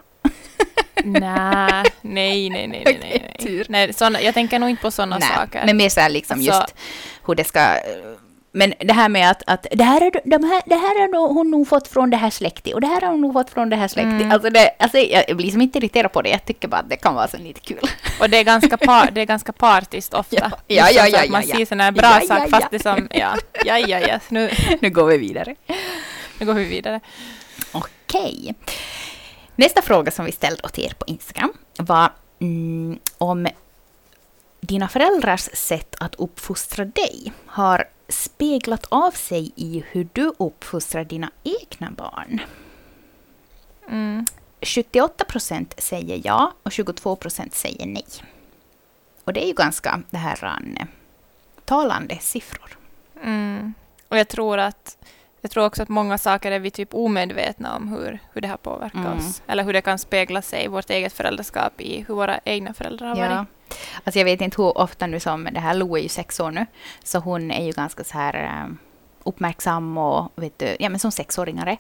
Nej, 1.05 1.85
nej, 2.03 2.51
nej, 2.51 2.66
nej, 2.66 2.83
nej, 2.85 3.35
nej. 3.40 3.64
nej 3.68 3.92
såna, 3.92 4.21
jag 4.21 4.35
tänker 4.35 4.59
nog 4.59 4.71
inte 4.71 4.83
på 4.83 4.90
sådana 4.90 5.21
saker. 5.21 5.62
Men 5.66 5.77
mer 5.77 5.88
så 5.88 6.01
här 6.01 6.11
liksom 6.11 6.38
Alltså- 6.38 6.53
just 6.53 6.75
hur 7.27 7.35
det 7.35 7.44
ska... 7.44 7.77
Men 8.53 8.75
det 8.79 8.92
här 8.92 9.09
med 9.09 9.31
att, 9.31 9.42
att 9.47 9.66
det, 9.71 9.85
här 9.85 10.01
är, 10.01 10.11
de 10.25 10.44
här, 10.44 10.62
det 10.66 10.75
här 10.75 11.12
har 11.18 11.29
hon 11.35 11.51
nog 11.51 11.68
fått 11.68 11.88
från 11.88 12.11
det 12.11 12.16
här 12.16 12.31
släktet 12.31 12.75
och 12.75 12.81
det 12.81 12.87
här 12.87 13.01
har 13.01 13.09
hon 13.09 13.21
nog 13.21 13.33
fått 13.33 13.51
från 13.51 13.71
det 13.71 13.77
här 13.77 13.88
släktet. 13.88 14.12
Mm. 14.12 14.33
Alltså, 14.33 14.51
det, 14.51 14.71
alltså 14.79 14.99
jag 14.99 15.37
blir 15.37 15.51
som 15.51 15.61
inte 15.62 15.79
irriterad 15.79 16.12
på 16.12 16.23
det. 16.23 16.29
Jag 16.31 16.44
tycker 16.44 16.68
bara 16.68 16.81
att 16.81 16.90
det 16.90 16.97
kan 16.97 17.14
vara 17.14 17.29
så 17.29 17.37
lite 17.37 17.61
kul. 17.61 17.79
Och 18.21 18.31
det 18.31 18.37
är 18.38 18.44
ganska, 18.44 18.77
par, 18.77 19.11
det 19.11 19.21
är 19.21 19.25
ganska 19.25 19.53
partiskt 19.53 20.14
ofta. 20.14 20.37
Ja, 20.37 20.51
ja, 20.66 20.90
ja, 20.90 21.05
så 21.05 21.11
ja, 21.12 21.23
att 21.25 21.31
Man 21.31 21.42
ja, 21.42 21.55
ser 21.55 21.61
ja. 21.61 21.66
sådana 21.66 21.85
här 21.85 21.92
bra 21.92 22.03
Ja, 22.05 22.21
ja, 22.21 22.27
saker, 22.27 22.42
ja. 22.42 22.49
fast 22.49 22.71
det 22.71 22.83
som... 22.83 23.09
Ja, 23.11 23.35
ja, 23.64 23.79
ja, 23.79 23.99
ja. 23.99 24.18
Nu, 24.29 24.51
nu 24.81 24.90
går 24.90 25.05
vi 25.07 25.18
vidare. 25.18 25.55
nu 26.38 26.47
går 26.47 26.55
vi 26.55 26.64
vidare. 26.64 27.01
Okej. 27.73 28.55
Nästa 29.61 29.83
fråga 29.83 30.11
som 30.11 30.25
vi 30.25 30.33
ställde 30.33 30.62
åt 30.62 30.79
er 30.79 30.94
på 30.99 31.05
Instagram 31.07 31.53
var 31.79 32.12
mm, 32.38 32.99
om 33.18 33.49
dina 34.61 34.88
föräldrars 34.88 35.49
sätt 35.53 35.94
att 36.01 36.14
uppfostra 36.14 36.85
dig 36.85 37.33
har 37.47 37.85
speglat 38.09 38.87
av 38.88 39.11
sig 39.11 39.53
i 39.57 39.85
hur 39.90 40.09
du 40.12 40.33
uppfostrar 40.38 41.05
dina 41.05 41.31
egna 41.42 41.90
barn. 41.90 42.40
Mm. 43.88 44.27
78 44.62 45.25
procent 45.25 45.75
säger 45.79 46.21
ja 46.25 46.53
och 46.62 46.73
22 46.73 47.16
procent 47.16 47.55
säger 47.55 47.87
nej. 47.87 48.07
Och 49.25 49.33
det 49.33 49.44
är 49.44 49.47
ju 49.47 49.55
ganska 49.55 50.03
det 50.11 50.18
här 50.18 50.44
eh, 50.81 50.87
talande 51.64 52.18
siffror. 52.21 52.79
Mm. 53.23 53.75
Och 54.09 54.18
jag 54.18 54.29
tror 54.29 54.59
att 54.59 54.97
jag 55.40 55.51
tror 55.51 55.64
också 55.66 55.83
att 55.83 55.88
många 55.88 56.18
saker 56.18 56.53
är 56.53 56.59
vi 56.59 56.70
typ 56.70 56.94
omedvetna 56.94 57.77
om 57.77 57.88
hur, 57.88 58.18
hur 58.33 58.40
det 58.40 58.48
har 58.48 58.57
påverkat 58.57 58.94
Mm. 59.07 59.18
oss. 59.18 59.42
Eller 59.46 59.64
hur 59.64 59.72
det 59.72 59.81
kan 59.81 59.98
spegla 59.98 60.42
sig 60.42 60.64
i 60.64 60.68
vårt 60.68 60.90
eget 60.90 61.12
föräldraskap 61.12 61.81
i 61.81 62.05
hur 62.09 62.14
våra 62.14 62.40
egna 62.44 62.74
föräldrar 62.74 63.09
har 63.09 63.16
varit. 63.16 63.48
Alltså 64.05 64.18
jag 64.18 64.24
vet 64.24 64.40
inte 64.40 64.62
hur 64.62 64.79
ofta 64.79 65.07
nu 65.07 65.20
som, 65.20 65.48
det 65.53 65.61
här 65.61 65.74
Lo 65.74 65.96
är 65.96 66.03
ju 66.03 66.09
sex 66.09 66.40
år 66.40 66.51
nu, 66.51 66.66
så 67.05 67.18
hon 67.18 67.51
är 67.51 67.64
ju 67.66 67.72
ganska 67.72 68.05
så 68.05 68.18
här 68.18 68.35
eh, 68.44 68.74
uppmärksam 69.24 69.98
och 69.98 70.33
vet 70.37 70.59
du, 70.59 70.77
ja 70.81 70.88
men 70.88 70.98
som 71.01 71.12
sexåringare. 71.12 71.77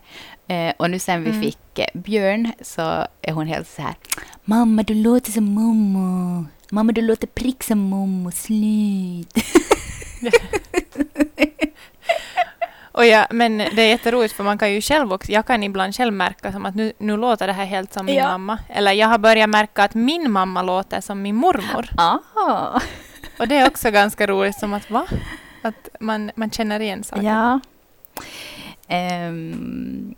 Eh, 0.48 0.72
och 0.76 0.90
nu 0.90 0.98
sen 0.98 1.24
vi 1.24 1.30
Mm. 1.30 1.42
fick 1.42 1.78
eh, 1.78 1.86
Björn 1.94 2.52
så 2.60 3.06
är 3.22 3.32
hon 3.32 3.46
helt 3.46 3.68
så 3.68 3.82
här, 3.82 3.94
mamma 4.44 4.82
du 4.82 4.94
låter 4.94 5.32
som 5.32 5.54
mamma. 5.54 6.44
Mamma, 6.70 6.92
du 6.92 7.00
låter 7.02 7.26
prick 7.26 7.62
som 7.64 7.78
mommo, 7.78 8.30
slut. 8.30 9.32
Och 12.98 13.06
ja, 13.06 13.26
men 13.30 13.58
det 13.58 13.82
är 13.82 13.88
jätteroligt 13.88 14.34
för 14.34 14.44
man 14.44 14.58
kan 14.58 14.72
ju 14.72 14.80
själv 14.80 15.12
också, 15.12 15.32
jag 15.32 15.46
kan 15.46 15.62
ibland 15.62 15.94
själv 15.94 16.12
märka 16.12 16.52
som 16.52 16.66
att 16.66 16.74
nu, 16.74 16.92
nu 16.98 17.16
låter 17.16 17.46
det 17.46 17.52
här 17.52 17.64
helt 17.64 17.92
som 17.92 18.06
min 18.06 18.14
Ja. 18.14 18.28
mamma. 18.28 18.58
Eller 18.68 18.92
jag 18.92 19.08
har 19.08 19.18
börjat 19.18 19.48
märka 19.50 19.82
att 19.84 19.94
min 19.94 20.30
mamma 20.30 20.62
låter 20.62 21.00
som 21.00 21.22
min 21.22 21.36
mormor. 21.36 21.88
Ah. 21.96 22.80
Och 23.38 23.48
det 23.48 23.56
är 23.56 23.66
också 23.68 23.90
ganska 23.90 24.26
roligt 24.26 24.58
som 24.58 24.72
att 24.72 24.90
va? 24.90 25.06
Att 25.62 25.88
man, 26.00 26.30
man 26.34 26.50
känner 26.50 26.80
igen 26.80 27.04
saker. 27.04 27.22
Ja. 27.22 27.60
Ehm, 28.88 30.14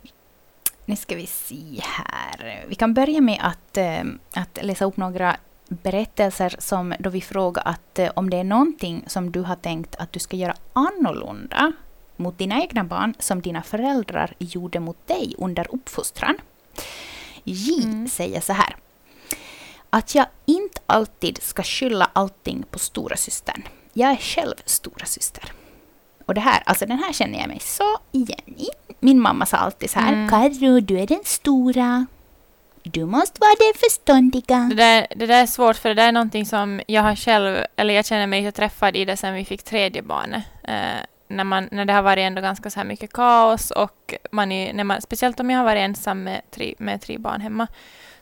nu 0.85 0.95
ska 0.95 1.15
vi 1.15 1.27
se 1.27 1.81
här. 1.81 2.65
Vi 2.67 2.75
kan 2.75 2.93
börja 2.93 3.21
med 3.21 3.39
att, 3.41 3.77
ehm, 3.77 4.19
att 4.35 4.59
läsa 4.61 4.85
upp 4.85 4.97
några 4.97 5.35
berättelser 5.67 6.55
som 6.59 6.93
då 6.99 7.09
vi 7.09 7.21
frågar 7.21 7.63
att 7.65 7.99
eh, 7.99 8.11
om 8.15 8.29
det 8.29 8.37
är 8.37 8.43
någonting 8.43 9.03
som 9.07 9.31
du 9.31 9.41
har 9.41 9.55
tänkt 9.55 9.95
att 9.95 10.13
du 10.13 10.19
ska 10.19 10.37
göra 10.37 10.55
annorlunda 10.73 11.73
mot 12.21 12.37
dina 12.37 12.61
egna 12.61 12.83
barn 12.83 13.13
som 13.19 13.41
dina 13.41 13.63
föräldrar 13.63 14.33
gjorde 14.39 14.79
mot 14.79 15.07
dig 15.07 15.35
under 15.37 15.67
uppfostran. 15.75 16.37
J 17.43 17.83
Mm. 17.83 18.07
säger 18.09 18.41
så 18.41 18.53
här. 18.53 18.75
Att 19.89 20.15
jag 20.15 20.25
inte 20.45 20.81
alltid 20.85 21.43
ska 21.43 21.63
skylla 21.63 22.09
allting 22.13 22.63
på 22.71 22.79
stora 22.79 23.15
systern. 23.17 23.63
Jag 23.93 24.11
är 24.11 24.15
själv 24.15 24.55
stora 24.65 25.05
syster. 25.05 25.51
Och 26.25 26.33
det 26.33 26.41
här, 26.41 26.63
alltså 26.65 26.85
den 26.85 26.99
här 26.99 27.13
känner 27.13 27.39
jag 27.39 27.47
mig 27.47 27.59
så 27.59 27.97
igen 28.11 28.53
i. 28.57 28.67
Min 28.99 29.19
mamma 29.19 29.45
sa 29.45 29.57
alltid 29.57 29.89
så 29.89 29.99
här. 29.99 30.13
Mm. 30.13 30.29
Karro, 30.29 30.79
du 30.79 30.99
är 30.99 31.07
den 31.07 31.21
stora. 31.23 32.05
Du 32.83 33.05
måste 33.05 33.39
vara 33.39 33.55
den 33.59 33.73
förståndiga. 33.89 34.67
Det 34.69 34.75
där, 34.75 35.07
det 35.15 35.25
där 35.25 35.41
är 35.41 35.45
svårt 35.45 35.75
för 35.75 35.89
det 35.89 35.95
där 35.95 36.07
är 36.07 36.11
någonting 36.11 36.45
som 36.45 36.81
jag 36.87 37.01
har 37.01 37.15
själv, 37.15 37.57
eller 37.75 37.93
jag 37.93 38.05
känner 38.05 38.27
mig 38.27 38.45
så 38.45 38.51
träffad 38.51 38.95
i 38.95 39.05
det 39.05 39.17
sen 39.17 39.33
vi 39.33 39.45
fick 39.45 39.63
tredje 39.63 40.01
barnet. 40.01 40.43
Eh, 40.63 40.99
när, 41.31 41.43
man, 41.43 41.69
när 41.71 41.85
det 41.85 41.93
har 41.93 42.01
varit 42.01 42.21
ändå 42.21 42.41
ganska 42.41 42.69
så 42.69 42.79
här 42.79 42.87
mycket 42.87 43.13
kaos 43.13 43.71
och 43.71 44.13
man 44.31 44.51
är, 44.51 44.73
när 44.73 44.83
man, 44.83 45.01
speciellt 45.01 45.39
om 45.39 45.49
jag 45.49 45.57
har 45.57 45.65
varit 45.65 45.79
ensam 45.79 46.23
med 46.23 46.41
tre, 46.51 46.75
med 46.77 47.01
tre 47.01 47.17
barn 47.17 47.41
hemma, 47.41 47.67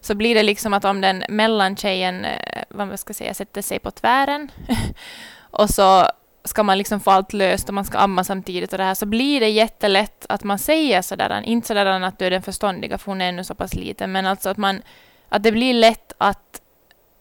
så 0.01 0.15
blir 0.15 0.35
det 0.35 0.43
liksom 0.43 0.73
att 0.73 0.85
om 0.85 1.01
den 1.01 1.23
mellantjejen, 1.29 2.25
eh, 2.25 2.63
vad 2.69 2.87
man 2.87 2.97
ska 2.97 3.13
säga, 3.13 3.33
sätter 3.33 3.61
sig 3.61 3.79
på 3.79 3.91
tvären 3.91 4.51
och 5.39 5.69
så 5.69 6.05
ska 6.43 6.63
man 6.63 6.77
liksom 6.77 6.99
få 6.99 7.11
allt 7.11 7.33
löst 7.33 7.67
och 7.67 7.73
man 7.73 7.85
ska 7.85 7.97
amma 7.97 8.23
samtidigt 8.23 8.71
och 8.71 8.77
det 8.77 8.83
här, 8.83 8.93
så 8.93 9.05
blir 9.05 9.39
det 9.39 9.49
jättelätt 9.49 10.25
att 10.29 10.43
man 10.43 10.59
säger 10.59 11.01
sådär, 11.01 11.41
inte 11.45 11.67
sådär 11.67 11.85
att 11.85 12.19
du 12.19 12.25
är 12.25 12.31
den 12.31 12.41
förståndiga, 12.41 12.97
för 12.97 13.11
hon 13.11 13.21
är 13.21 13.29
ännu 13.29 13.43
så 13.43 13.55
pass 13.55 13.73
liten, 13.73 14.11
men 14.11 14.25
alltså 14.25 14.49
att 14.49 14.57
man, 14.57 14.81
att 15.29 15.43
det 15.43 15.51
blir 15.51 15.73
lätt 15.73 16.13
att 16.17 16.61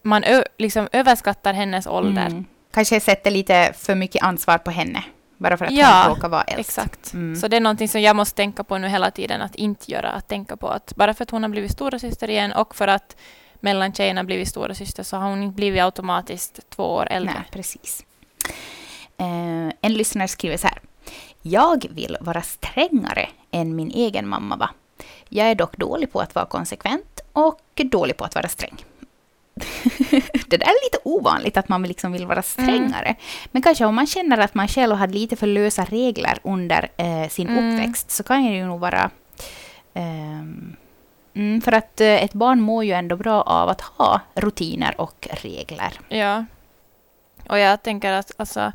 man 0.03 0.23
ö, 0.23 0.43
liksom 0.57 0.87
överskattar 0.91 1.53
hennes 1.53 1.87
ålder. 1.87 2.25
Mm. 2.25 2.45
Kanske 2.73 2.99
sätter 2.99 3.31
lite 3.31 3.73
för 3.77 3.95
mycket 3.95 4.23
ansvar 4.23 4.57
på 4.57 4.71
henne. 4.71 5.03
Bara 5.39 5.57
för 5.57 5.65
att 5.65 5.71
Ja, 5.71 6.03
hon 6.07 6.15
råkar 6.15 6.29
vara 6.29 6.43
äldst. 6.43 6.69
Exakt. 6.69 7.13
Mm. 7.13 7.35
Så 7.35 7.47
det 7.47 7.55
är 7.57 7.61
någonting 7.61 7.87
som 7.89 8.01
jag 8.01 8.15
måste 8.15 8.35
tänka 8.35 8.63
på 8.63 8.77
nu 8.77 8.87
hela 8.87 9.11
tiden, 9.11 9.41
att 9.41 9.55
inte 9.55 9.91
göra. 9.91 10.11
Att 10.11 10.27
tänka 10.27 10.57
på 10.57 10.67
att 10.67 10.95
bara 10.95 11.13
för 11.13 11.23
att 11.23 11.31
hon 11.31 11.43
har 11.43 11.49
blivit 11.49 11.71
stora 11.71 11.99
syster 11.99 12.29
igen 12.29 12.51
och 12.51 12.75
för 12.75 12.87
att 12.87 13.15
mellantjejen 13.59 14.17
har 14.17 14.23
blivit 14.23 14.47
stora 14.47 14.75
syster 14.75 15.03
så 15.03 15.17
har 15.17 15.29
hon 15.29 15.43
inte 15.43 15.55
blivit 15.55 15.81
automatiskt 15.81 16.69
två 16.69 16.83
år 16.83 17.07
äldre. 17.11 17.33
Nej, 17.33 17.43
precis. 17.51 18.05
Eh, 19.17 19.73
en 19.81 19.93
lyssnare 19.93 20.27
skriver 20.27 20.57
så 20.57 20.67
här. 20.67 20.79
Jag 21.41 21.85
vill 21.89 22.17
vara 22.21 22.41
strängare 22.41 23.29
än 23.51 23.75
min 23.75 23.91
egen 23.91 24.27
mamma 24.27 24.55
var. 24.55 24.69
Jag 25.29 25.47
är 25.51 25.55
dock 25.55 25.77
dålig 25.77 26.11
på 26.11 26.19
att 26.19 26.35
vara 26.35 26.45
konsekvent 26.45 27.19
och 27.33 27.61
dålig 27.75 28.17
på 28.17 28.25
att 28.25 28.35
vara 28.35 28.47
sträng. 28.47 28.85
Det 30.47 30.57
där 30.57 30.65
är 30.67 30.85
lite 30.85 30.97
ovanligt 31.03 31.57
att 31.57 31.69
man 31.69 31.83
liksom 31.83 32.11
vill 32.11 32.25
vara 32.25 32.41
strängare. 32.41 33.15
Men 33.51 33.61
kanske 33.61 33.85
om 33.85 33.95
man 33.95 34.07
känner 34.07 34.37
att 34.37 34.53
man 34.53 34.67
själv 34.67 34.95
hade 34.95 35.13
lite 35.13 35.35
för 35.35 35.47
lösa 35.47 35.85
regler 35.85 36.37
under 36.43 36.89
eh, 36.97 37.29
sin 37.29 37.47
Mm. 37.49 37.73
uppväxt 37.73 38.11
så 38.11 38.23
kan 38.23 38.43
det 38.43 38.51
ju 38.51 38.65
nog 38.65 38.79
vara... 38.79 39.09
mm, 39.93 41.61
för 41.61 41.71
att 41.71 42.01
eh, 42.01 42.23
ett 42.23 42.33
barn 42.33 42.61
mår 42.61 42.83
ju 42.83 42.91
ändå 42.91 43.15
bra 43.15 43.41
av 43.41 43.69
att 43.69 43.81
ha 43.81 44.21
rutiner 44.35 45.01
och 45.01 45.27
regler. 45.31 45.99
Ja. 46.09 46.45
Och 47.49 47.59
jag 47.59 47.83
tänker 47.83 48.11
att 48.13 48.31
alltså, 48.37 48.71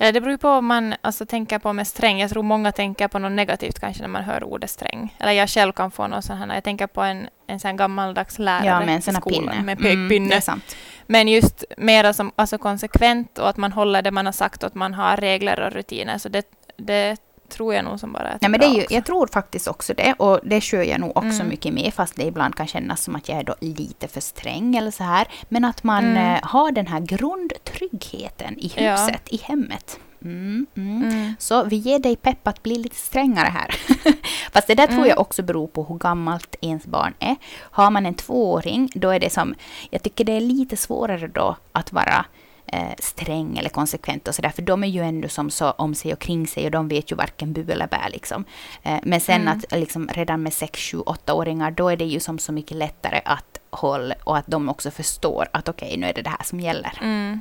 eller 0.00 0.12
det 0.12 0.20
beror 0.20 0.32
ju 0.32 0.38
på 0.38 0.48
vad 0.48 0.64
man 0.64 0.94
alltså, 1.00 1.26
tänker 1.26 1.58
på 1.58 1.72
med 1.72 1.86
sträng. 1.86 2.20
Jag 2.20 2.30
tror 2.30 2.42
många 2.42 2.72
tänker 2.72 3.08
på 3.08 3.18
något 3.18 3.32
negativt 3.32 3.80
kanske 3.80 4.02
när 4.02 4.08
man 4.08 4.22
hör 4.24 4.44
ordet 4.44 4.70
sträng. 4.70 5.16
Eller 5.18 5.32
jag 5.32 5.48
själv 5.48 5.72
kan 5.72 5.90
få 5.90 6.06
någon 6.06 6.22
sån 6.22 6.36
här, 6.36 6.54
jag 6.54 6.64
tänker 6.64 6.86
på 6.86 7.02
en, 7.02 7.28
en 7.46 7.60
sån 7.60 7.76
gammaldags 7.76 8.38
lärare 8.38 8.66
Ja, 8.66 8.80
med 8.80 8.94
en 8.94 9.02
sån 9.02 9.14
här 9.14 9.20
skolan 9.20 9.48
pinne. 9.54 9.62
med 9.62 9.80
Mm, 9.80 10.08
pekpinne. 10.08 10.40
sant. 10.40 10.76
Men 11.06 11.28
just 11.28 11.64
mera 11.76 12.12
som 12.12 12.32
alltså 12.36 12.58
konsekvent 12.58 13.38
och 13.38 13.48
att 13.48 13.56
man 13.56 13.72
håller 13.72 14.02
det 14.02 14.10
man 14.10 14.26
har 14.26 14.32
sagt 14.32 14.62
och 14.62 14.66
att 14.66 14.74
man 14.74 14.94
har 14.94 15.16
regler 15.16 15.60
och 15.60 15.72
rutiner. 15.72 16.18
Så 16.18 16.28
det, 16.28 16.44
det 16.76 17.16
tror 17.50 17.74
jag 17.74 17.84
nog 17.84 18.00
som 18.00 18.12
bara 18.12 18.38
Nej, 18.40 18.50
men 18.50 18.60
det 18.60 18.66
är 18.66 18.74
ju, 18.74 18.82
också. 18.82 18.94
jag 18.94 19.04
tror 19.04 19.26
faktiskt 19.26 19.68
också 19.68 19.94
det. 19.94 20.12
Och 20.18 20.40
det 20.42 20.60
kör 20.60 20.82
jag 20.82 21.00
nog 21.00 21.10
också 21.16 21.40
Mm. 21.40 21.48
mycket 21.48 21.74
med. 21.74 21.94
Fast 21.94 22.16
det 22.16 22.24
ibland 22.24 22.54
kan 22.56 22.66
kännas 22.66 23.02
som 23.02 23.16
att 23.16 23.28
jag 23.28 23.38
är 23.38 23.44
då 23.44 23.54
lite 23.60 24.08
för 24.08 24.20
sträng 24.20 24.76
eller 24.76 24.90
så 24.90 25.04
här. 25.04 25.28
Men 25.48 25.64
att 25.64 25.84
man 25.84 26.04
Mm. 26.04 26.34
eh, 26.34 26.40
har 26.42 26.72
den 26.72 26.86
här 26.86 27.00
grundtryggheten 27.00 28.58
i 28.58 28.72
Ja. 28.76 28.90
huset, 28.90 29.22
i 29.28 29.36
hemmet. 29.36 29.98
Mm, 30.24 30.66
mm. 30.76 31.02
Mm. 31.02 31.34
Så 31.38 31.64
vi 31.64 31.76
ger 31.76 31.98
dig 31.98 32.16
pepp 32.16 32.48
att 32.48 32.62
bli 32.62 32.78
lite 32.78 32.96
strängare 32.96 33.48
här. 33.48 33.74
Fast 34.52 34.66
det 34.66 34.74
där 34.74 34.86
tror 34.86 34.96
Mm. 34.98 35.08
jag 35.08 35.20
också 35.20 35.42
beror 35.42 35.66
på 35.66 35.84
hur 35.84 35.94
gammalt 35.98 36.56
ens 36.60 36.86
barn 36.86 37.14
är. 37.18 37.36
Har 37.60 37.90
man 37.90 38.06
en 38.06 38.14
tvååring, 38.14 38.90
då 38.94 39.10
är 39.10 39.20
det 39.20 39.30
som... 39.32 39.54
Jag 39.90 40.02
tycker 40.02 40.24
det 40.24 40.32
är 40.32 40.40
lite 40.40 40.76
svårare 40.76 41.26
då 41.28 41.56
att 41.72 41.92
vara 41.92 42.24
eh, 42.72 42.94
sträng 42.98 43.58
eller 43.58 43.68
konsekvent 43.68 44.28
och 44.28 44.34
sådär. 44.34 44.50
För 44.50 44.62
de 44.62 44.84
är 44.84 44.88
ju 44.88 45.02
ändå 45.02 45.28
som 45.28 45.50
så 45.50 45.70
om 45.70 45.94
sig 45.94 46.12
och 46.12 46.18
kring 46.18 46.46
sig 46.46 46.64
och 46.64 46.70
de 46.70 46.88
vet 46.88 47.12
ju 47.12 47.16
varken 47.16 47.52
bu 47.52 47.70
eller 47.70 47.86
bä 47.86 48.08
liksom. 48.08 48.44
Eh, 48.82 48.98
men 49.02 49.20
sen 49.20 49.40
Mm. 49.40 49.58
att 49.58 49.78
liksom 49.78 50.08
redan 50.08 50.42
med 50.42 50.52
6, 50.52 50.80
7, 50.80 50.98
8-åringar, 50.98 51.70
då 51.70 51.88
är 51.88 51.96
det 51.96 52.04
ju 52.04 52.20
som 52.20 52.38
så 52.38 52.52
mycket 52.52 52.76
lättare 52.76 53.20
att 53.24 53.60
hålla 53.70 54.14
och 54.24 54.36
att 54.36 54.46
de 54.46 54.68
också 54.68 54.90
förstår 54.90 55.48
att 55.52 55.68
okej, 55.68 55.96
nu 55.96 56.06
är 56.06 56.12
det 56.14 56.22
det 56.22 56.30
här 56.30 56.44
som 56.44 56.60
gäller. 56.60 56.98
Mm. 57.02 57.40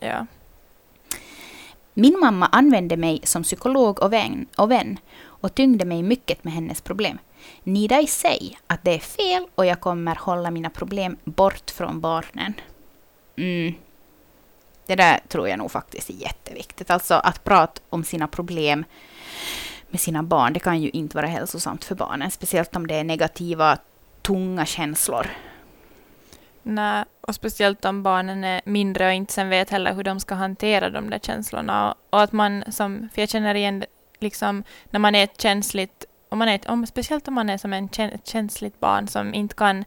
Ja. 0.00 0.26
Min 1.94 2.18
mamma 2.20 2.46
använde 2.46 2.96
mig 2.96 3.20
som 3.24 3.42
psykolog 3.42 4.02
och 4.02 4.12
vän, 4.12 4.46
och 4.56 4.70
vän 4.70 4.98
och 5.22 5.54
tyngde 5.54 5.84
mig 5.84 6.02
mycket 6.02 6.44
med 6.44 6.52
hennes 6.52 6.80
problem. 6.80 7.18
Nida 7.62 8.00
i 8.00 8.06
sig 8.06 8.58
att 8.66 8.84
det 8.84 8.94
är 8.94 8.98
fel 8.98 9.46
och 9.54 9.66
jag 9.66 9.80
kommer 9.80 10.14
hålla 10.14 10.50
mina 10.50 10.70
problem 10.70 11.16
bort 11.24 11.70
från 11.70 12.00
barnen. 12.00 12.54
Mm. 13.36 13.74
Det 14.90 14.96
där 14.96 15.20
tror 15.28 15.48
jag 15.48 15.58
nog 15.58 15.70
faktiskt 15.70 16.10
är 16.10 16.14
jätteviktigt. 16.14 16.90
Alltså 16.90 17.14
att 17.14 17.44
prata 17.44 17.82
om 17.90 18.04
sina 18.04 18.28
problem 18.28 18.84
med 19.88 20.00
sina 20.00 20.22
barn, 20.22 20.52
det 20.52 20.60
kan 20.60 20.80
ju 20.82 20.90
inte 20.90 21.16
vara 21.16 21.26
hälsosamt 21.26 21.84
för 21.84 21.94
barnen. 21.94 22.30
Speciellt 22.30 22.76
om 22.76 22.86
det 22.86 22.94
är 22.94 23.04
negativa, 23.04 23.78
tunga 24.22 24.66
känslor. 24.66 25.26
Nej, 26.62 27.04
och 27.20 27.34
speciellt 27.34 27.84
om 27.84 28.02
barnen 28.02 28.44
är 28.44 28.60
mindre 28.64 29.06
och 29.06 29.12
inte 29.12 29.32
sen 29.32 29.48
vet 29.48 29.70
heller 29.70 29.94
hur 29.94 30.04
de 30.04 30.20
ska 30.20 30.34
hantera 30.34 30.90
de 30.90 31.10
där 31.10 31.18
känslorna. 31.18 31.94
Och, 32.10 32.22
att 32.22 32.32
man 32.32 32.64
som, 32.72 33.08
för 33.14 33.22
jag 33.22 33.28
känner 33.28 33.54
igen 33.54 33.84
liksom 34.18 34.64
när 34.90 35.00
man 35.00 35.14
är 35.14 35.24
ett 35.24 35.40
känsligt, 35.40 36.04
om 36.28 36.38
man 36.38 36.48
är 36.48 36.54
ett, 36.54 36.68
om, 36.68 36.86
speciellt 36.86 37.28
om 37.28 37.34
man 37.34 37.50
är 37.50 37.58
som 37.58 37.72
en 37.72 37.88
ett 37.98 38.26
känsligt 38.26 38.80
barn 38.80 39.08
som 39.08 39.34
inte 39.34 39.54
kan 39.54 39.84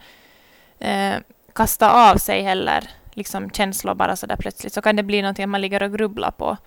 eh, 0.80 1.16
kasta 1.54 2.12
av 2.12 2.18
sig 2.18 2.42
heller 2.42 2.90
liksom 3.14 3.50
känslor 3.50 3.94
bara 3.96 4.16
sådär 4.16 4.36
plötsligt, 4.36 4.74
så 4.74 4.82
kan 4.82 4.96
det 4.96 5.04
bli 5.04 5.22
någonting 5.22 5.50
man 5.50 5.62
ligger 5.62 5.84
och 5.84 5.94
grubblar 5.94 6.32
på. 6.32 6.58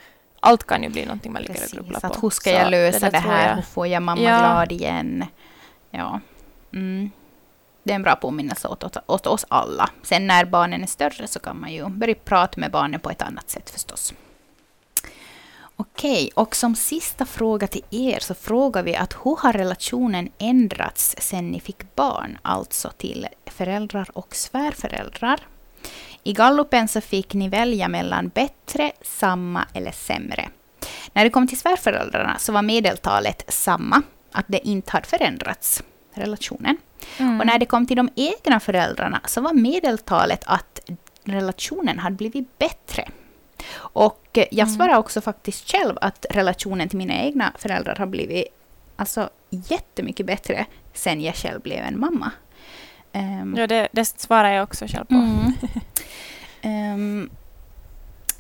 Allt 0.41 0.67
kan 0.67 0.83
ju 0.83 0.89
bli 0.89 1.05
någonting 1.05 1.33
man 1.33 1.43
ligger 1.43 1.55
och 1.55 1.61
Precis, 1.61 1.75
grubblar 1.75 2.01
på. 2.01 2.07
att 2.07 2.23
hur 2.23 2.31
ska 2.31 2.51
Så 2.51 2.57
jag 2.57 2.71
lösa 2.71 2.99
där 3.01 3.11
det, 3.11 3.21
tror 3.21 3.31
här? 3.33 3.49
jag- 3.49 3.57
Hur 3.57 3.63
får 3.63 3.87
jag 3.87 4.03
mamma 4.03 4.21
Ja. 4.23 4.39
glad 4.39 4.73
igen? 4.73 5.25
Ja. 5.91 6.21
Mm. 6.73 7.11
Det 7.83 7.93
är 7.93 7.97
en 7.97 8.03
bra 8.03 8.17
påminnelse 8.17 8.69
åt, 8.69 8.85
åt, 8.85 8.97
åt 9.07 9.27
oss 9.27 9.45
alla. 9.49 9.91
Sen 10.03 10.27
när 10.27 10.45
barnen 10.45 10.83
är 10.83 10.87
större 10.87 11.27
så 11.29 11.39
kan 11.39 11.61
man 11.61 11.73
ju 11.73 11.89
börja 11.89 12.15
prata 12.15 12.61
med 12.61 12.71
barnen 12.71 13.01
på 13.01 13.11
ett 13.11 13.23
annat 13.23 13.51
sätt 13.51 13.71
förstås. 13.71 14.15
Okej, 15.79 16.31
och 16.35 16.57
som 16.57 16.75
sista 16.77 17.25
fråga 17.27 17.67
till 17.67 17.83
er 17.91 18.19
så 18.21 18.35
frågar 18.35 18.83
vi 18.83 18.97
att 18.97 19.13
hur 19.25 19.37
har 19.43 19.53
relationen 19.53 20.29
ändrats 20.39 21.17
sen 21.19 21.49
ni 21.49 21.61
fick 21.61 21.95
barn, 21.95 22.39
alltså 22.43 22.91
till 22.97 23.27
föräldrar 23.47 24.09
och 24.13 24.35
svärföräldrar? 24.35 25.41
I 26.27 26.33
gallupen 26.33 26.89
så 26.89 27.01
fick 27.01 27.35
ni 27.35 27.49
välja 27.49 27.89
mellan 27.89 28.29
bättre, 28.29 28.93
samma 29.03 29.65
eller 29.75 29.93
sämre. 29.93 30.49
När 31.13 31.25
det 31.25 31.31
kom 31.31 31.49
till 31.49 31.59
svärföräldrarna 31.59 32.39
så 32.39 32.53
var 32.53 32.63
medeltalet 32.63 33.45
samma, 33.49 34.03
att 34.33 34.45
det 34.49 34.69
inte 34.69 34.93
hade 34.93 35.07
förändrats, 35.07 35.83
relationen. 36.15 36.77
Mm. 37.19 37.41
Och 37.41 37.47
när 37.47 37.59
det 37.59 37.67
kom 37.67 37.87
till 37.87 37.97
de 37.97 38.09
egna 38.17 38.61
föräldrarna 38.61 39.21
så 39.27 39.41
var 39.41 39.53
medeltalet 39.53 40.45
att 40.47 40.81
relationen 41.25 41.99
hade 41.99 42.17
blivit 42.17 42.59
bättre. 42.59 43.09
Och 43.75 44.29
jag 44.33 44.69
Mm. 44.69 44.75
svarar 44.75 44.97
också 44.97 45.21
faktiskt 45.21 45.71
själv 45.71 45.99
att 46.01 46.27
relationen 46.31 46.89
till 46.89 46.99
mina 46.99 47.15
egna 47.15 47.53
föräldrar 47.59 47.97
har 47.97 48.07
blivit 48.07 48.45
alltså, 48.97 49.31
jättemycket 49.51 50.27
bättre 50.27 50.67
sen 50.95 51.21
jag 51.21 51.35
själv 51.35 51.61
blev 51.61 51.79
en 51.85 52.01
mamma. 52.01 52.31
Ehm, 53.17 53.55
Ja, 53.57 53.67
det, 53.67 53.89
det 53.93 54.05
svarar 54.05 54.53
jag 54.53 54.63
också 54.63 54.87
själv 54.89 55.05
på. 55.05 55.15
Mm. 55.15 55.53
Ehm, 56.63 57.31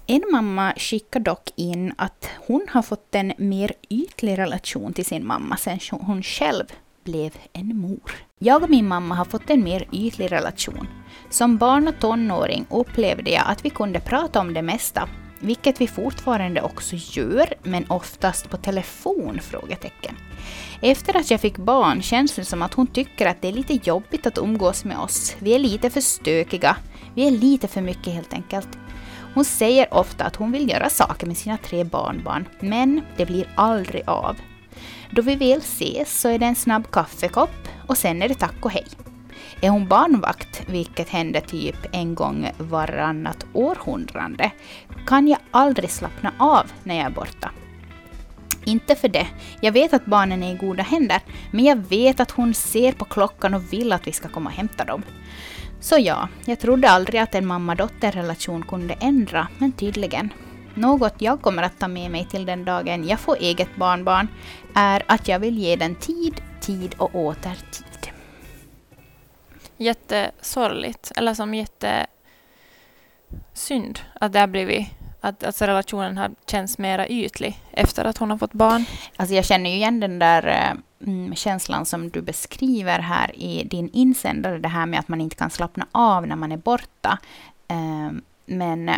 en 0.06 0.24
mamma 0.32 0.72
skickar 0.76 1.20
dock 1.20 1.52
in 1.56 1.92
att 1.98 2.28
hon 2.46 2.66
har 2.70 2.82
fått 2.82 3.14
en 3.14 3.32
mer 3.38 3.72
ytlig 3.88 4.38
relation 4.38 4.92
till 4.92 5.04
sin 5.04 5.26
mamma 5.26 5.56
sen 5.56 5.78
hon 5.90 6.22
själv 6.22 6.64
blev 7.04 7.32
en 7.52 7.76
mor. 7.76 8.12
Jag 8.38 8.62
och 8.62 8.70
min 8.70 8.88
mamma 8.88 9.14
har 9.14 9.24
fått 9.24 9.50
en 9.50 9.64
mer 9.64 9.88
ytlig 9.92 10.32
relation. 10.32 10.88
Som 11.30 11.56
barn 11.56 11.88
och 11.88 11.98
tonåring 12.00 12.66
upplevde 12.70 13.30
jag 13.30 13.44
att 13.46 13.64
vi 13.64 13.70
kunde 13.70 14.00
prata 14.00 14.40
om 14.40 14.54
det 14.54 14.62
mesta, 14.62 15.08
vilket 15.40 15.80
vi 15.80 15.88
fortfarande 15.88 16.62
också 16.62 16.96
gör, 16.96 17.54
men 17.62 17.86
oftast 17.88 18.50
på 18.50 18.56
telefon? 18.56 19.40
frågetecken. 19.42 20.16
Efter 20.80 21.16
att 21.16 21.30
jag 21.30 21.40
fick 21.40 21.56
barn 21.56 22.02
känns 22.02 22.34
det 22.34 22.44
som 22.44 22.62
att 22.62 22.74
hon 22.74 22.86
tycker 22.86 23.26
att 23.26 23.42
det 23.42 23.48
är 23.48 23.52
lite 23.52 23.74
jobbigt 23.74 24.26
att 24.26 24.38
umgås 24.38 24.84
med 24.84 24.98
oss. 24.98 25.36
Vi 25.38 25.54
är 25.54 25.58
lite 25.58 25.90
för 25.90 26.00
stökiga. 26.00 26.76
Vi 27.14 27.26
är 27.26 27.30
lite 27.30 27.68
för 27.68 27.80
mycket 27.80 28.12
helt 28.12 28.32
enkelt. 28.32 28.68
Hon 29.34 29.44
säger 29.44 29.94
ofta 29.94 30.24
att 30.24 30.36
hon 30.36 30.52
vill 30.52 30.70
göra 30.70 30.90
saker 30.90 31.26
med 31.26 31.36
sina 31.36 31.58
tre 31.58 31.84
barnbarn, 31.84 32.48
men 32.60 33.00
det 33.16 33.26
blir 33.26 33.48
aldrig 33.54 34.02
av. 34.06 34.36
Då 35.10 35.22
vi 35.22 35.34
väl 35.34 35.58
ses 35.58 36.20
så 36.20 36.28
är 36.28 36.38
det 36.38 36.46
en 36.46 36.54
snabb 36.54 36.90
kaffekopp 36.90 37.68
och 37.86 37.98
sen 37.98 38.22
är 38.22 38.28
det 38.28 38.34
tack 38.34 38.64
och 38.64 38.70
hej. 38.70 38.86
Är 39.60 39.68
hon 39.70 39.88
barnvakt, 39.88 40.62
vilket 40.66 41.08
händer 41.08 41.40
typ 41.40 41.76
en 41.92 42.14
gång 42.14 42.50
varannat 42.58 43.46
århundrade, 43.52 44.50
kan 45.06 45.28
jag 45.28 45.38
aldrig 45.50 45.90
slappna 45.90 46.32
av 46.38 46.72
när 46.82 46.96
jag 46.96 47.06
är 47.06 47.10
borta. 47.10 47.50
Inte 48.64 48.94
för 48.94 49.08
det. 49.08 49.26
Jag 49.60 49.72
vet 49.72 49.92
att 49.94 50.06
barnen 50.06 50.42
är 50.42 50.54
i 50.54 50.56
goda 50.56 50.82
händer, 50.82 51.20
men 51.50 51.64
jag 51.64 51.76
vet 51.76 52.20
att 52.20 52.30
hon 52.30 52.54
ser 52.54 52.92
på 52.92 53.04
klockan 53.04 53.54
och 53.54 53.72
vill 53.72 53.92
att 53.92 54.06
vi 54.06 54.12
ska 54.12 54.28
komma 54.28 54.50
och 54.50 54.56
hämta 54.56 54.84
dem. 54.84 55.02
Så 55.80 55.98
ja, 55.98 56.28
jag 56.44 56.58
trodde 56.60 56.90
aldrig 56.90 57.20
att 57.20 57.34
en 57.34 57.46
mamma-dotter-relation 57.46 58.62
kunde 58.62 58.94
ändra, 58.94 59.48
men 59.58 59.72
tydligen. 59.72 60.32
Något 60.74 61.14
jag 61.18 61.42
kommer 61.42 61.62
att 61.62 61.78
ta 61.78 61.88
med 61.88 62.10
mig 62.10 62.26
till 62.30 62.46
den 62.46 62.64
dagen 62.64 63.08
jag 63.08 63.20
får 63.20 63.36
eget 63.40 63.76
barnbarn 63.76 64.28
är 64.74 65.02
att 65.06 65.28
jag 65.28 65.38
vill 65.38 65.58
ge 65.58 65.76
den 65.76 65.94
tid, 65.94 66.40
tid 66.60 66.94
och 66.98 67.14
åter 67.14 67.56
tid. 67.70 67.95
Jättesorgligt, 69.76 71.12
eller 71.16 71.34
som 71.34 71.54
jättesynd 71.54 72.08
att 74.20 74.32
det 74.32 74.40
har 74.40 74.46
blivit 74.46 74.88
att 75.26 75.44
alltså 75.44 75.64
relationen 75.66 76.18
har 76.18 76.30
känts 76.46 76.78
mera 76.78 77.08
ytlig 77.08 77.60
efter 77.70 78.04
att 78.04 78.18
hon 78.18 78.30
har 78.30 78.38
fått 78.38 78.52
barn. 78.52 78.84
Alltså 79.16 79.34
jag 79.34 79.44
känner 79.44 79.70
ju 79.70 79.76
igen 79.76 80.00
den 80.00 80.18
där 80.18 80.46
eh, 80.46 80.72
mm, 81.08 81.34
känslan 81.34 81.86
som 81.86 82.10
du 82.10 82.22
beskriver 82.22 82.98
här 82.98 83.38
i 83.38 83.64
din 83.64 83.90
insändare, 83.92 84.58
det 84.58 84.68
här 84.68 84.86
med 84.86 85.00
att 85.00 85.08
man 85.08 85.20
inte 85.20 85.36
kan 85.36 85.50
slappna 85.50 85.86
av 85.92 86.26
när 86.26 86.36
man 86.36 86.52
är 86.52 86.56
borta. 86.56 87.18
Eh, 87.68 88.10
men 88.46 88.90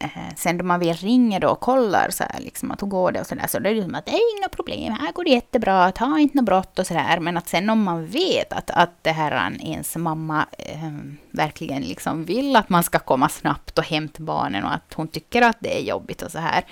eh, 0.00 0.34
sen 0.36 0.58
då 0.58 0.64
man 0.64 0.80
väl 0.80 0.94
ringer 0.94 1.40
då 1.40 1.48
och 1.48 1.60
kollar 1.60 2.10
så 2.10 2.24
här, 2.24 2.40
liksom, 2.40 2.70
att 2.70 2.82
hur 2.82 2.86
går 2.86 3.12
det 3.12 3.20
och 3.20 3.26
så 3.26 3.34
där, 3.34 3.46
så 3.46 3.58
det 3.58 3.70
är 3.70 3.74
det 3.74 3.82
som 3.82 3.94
att 3.94 4.06
det 4.06 4.12
är 4.12 4.38
inga 4.38 4.48
problem, 4.48 4.92
här 4.92 5.12
går 5.12 5.24
det 5.24 5.30
jättebra, 5.30 5.92
ta 5.92 6.18
inte 6.18 6.36
något 6.36 6.44
brott 6.44 6.78
och 6.78 6.86
så 6.86 6.94
där. 6.94 7.20
Men 7.20 7.36
att 7.36 7.48
sen 7.48 7.70
om 7.70 7.82
man 7.82 8.06
vet 8.06 8.52
att, 8.52 8.70
att 8.70 8.90
det 9.02 9.12
här 9.12 9.56
ens 9.60 9.96
mamma 9.96 10.46
eh, 10.58 10.90
verkligen 11.30 11.82
liksom 11.82 12.24
vill 12.24 12.56
att 12.56 12.68
man 12.68 12.82
ska 12.82 12.98
komma 12.98 13.28
snabbt 13.28 13.78
och 13.78 13.84
hämta 13.84 14.22
barnen 14.22 14.64
och 14.64 14.74
att 14.74 14.94
hon 14.94 15.08
tycker 15.08 15.42
att 15.42 15.56
det 15.60 15.78
är 15.78 15.82
jobbigt 15.82 16.22
och 16.22 16.30
så 16.30 16.38
här, 16.38 16.64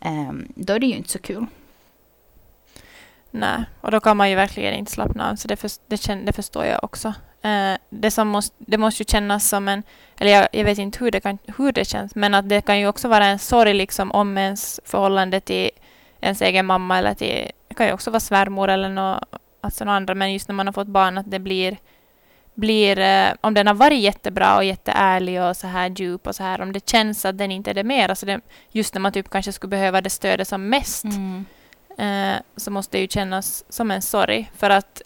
eh, 0.00 0.32
då 0.54 0.72
är 0.72 0.78
det 0.78 0.86
ju 0.86 0.96
inte 0.96 1.10
så 1.10 1.18
kul. 1.18 1.46
Nej, 3.30 3.64
och 3.80 3.90
då 3.90 4.00
kan 4.00 4.16
man 4.16 4.30
ju 4.30 4.36
verkligen 4.36 4.74
inte 4.74 4.92
slappna 4.92 5.30
av, 5.30 5.36
så 5.36 5.48
det, 5.48 5.56
för, 5.56 5.70
det, 5.86 6.14
det 6.26 6.32
förstår 6.32 6.64
jag 6.64 6.84
också. 6.84 7.14
Eh, 7.44 7.76
det, 7.90 8.10
som 8.10 8.28
måste, 8.28 8.56
det 8.58 8.78
måste 8.78 9.02
ju 9.02 9.06
kännas 9.08 9.48
som 9.48 9.68
en, 9.68 9.82
eller 10.18 10.30
jag, 10.30 10.48
jag, 10.52 10.64
vet 10.64 10.78
inte 10.78 11.04
hur 11.04 11.10
det, 11.10 11.20
kan, 11.20 11.38
hur 11.58 11.72
det 11.72 11.84
känns, 11.84 12.14
men 12.14 12.34
att 12.34 12.48
det 12.48 12.60
kan 12.60 12.78
ju 12.78 12.88
också 12.88 13.08
vara 13.08 13.26
en 13.26 13.38
sorg 13.38 13.74
liksom 13.74 14.12
om 14.12 14.38
ens 14.38 14.80
förhållande 14.84 15.40
till 15.40 15.70
ens 16.20 16.42
egen 16.42 16.66
mamma 16.66 16.98
eller 16.98 17.14
till, 17.14 17.50
det 17.68 17.74
kan 17.74 17.86
ju 17.86 17.92
också 17.92 18.10
vara 18.10 18.20
svärmor 18.20 18.68
eller 18.68 18.88
något, 18.88 19.24
alltså 19.60 19.84
något 19.84 19.92
andra, 19.92 20.14
men 20.14 20.32
just 20.32 20.48
när 20.48 20.54
man 20.54 20.66
har 20.66 20.72
fått 20.72 20.86
barn 20.86 21.18
att 21.18 21.30
det 21.30 21.38
blir, 21.38 21.76
blir 22.54 22.98
eh, 22.98 23.28
om 23.40 23.54
den 23.54 23.66
har 23.66 23.74
varit 23.74 24.00
jättebra 24.00 24.56
och 24.56 24.64
jätteärlig 24.64 25.42
och 25.42 25.56
så 25.56 25.66
här 25.66 25.88
djup 25.88 26.26
och 26.26 26.34
så 26.34 26.42
här, 26.42 26.60
om 26.60 26.72
det 26.72 26.88
känns 26.90 27.24
att 27.24 27.38
den 27.38 27.50
inte 27.50 27.70
är 27.70 27.74
det 27.74 27.84
mer, 27.84 28.08
alltså 28.08 28.26
det, 28.26 28.40
just 28.70 28.94
när 28.94 29.00
man 29.00 29.12
typ 29.12 29.30
kanske 29.30 29.52
skulle 29.52 29.70
behöva 29.70 30.00
det 30.00 30.10
stödet 30.10 30.48
som 30.48 30.68
mest, 30.68 31.04
mm. 31.04 31.44
eh, 31.98 32.40
så 32.56 32.70
måste 32.70 32.96
det 32.96 33.00
ju 33.00 33.08
kännas 33.08 33.64
som 33.68 33.90
en 33.90 34.02
sorg, 34.02 34.50
för 34.56 34.70
att 34.70 35.02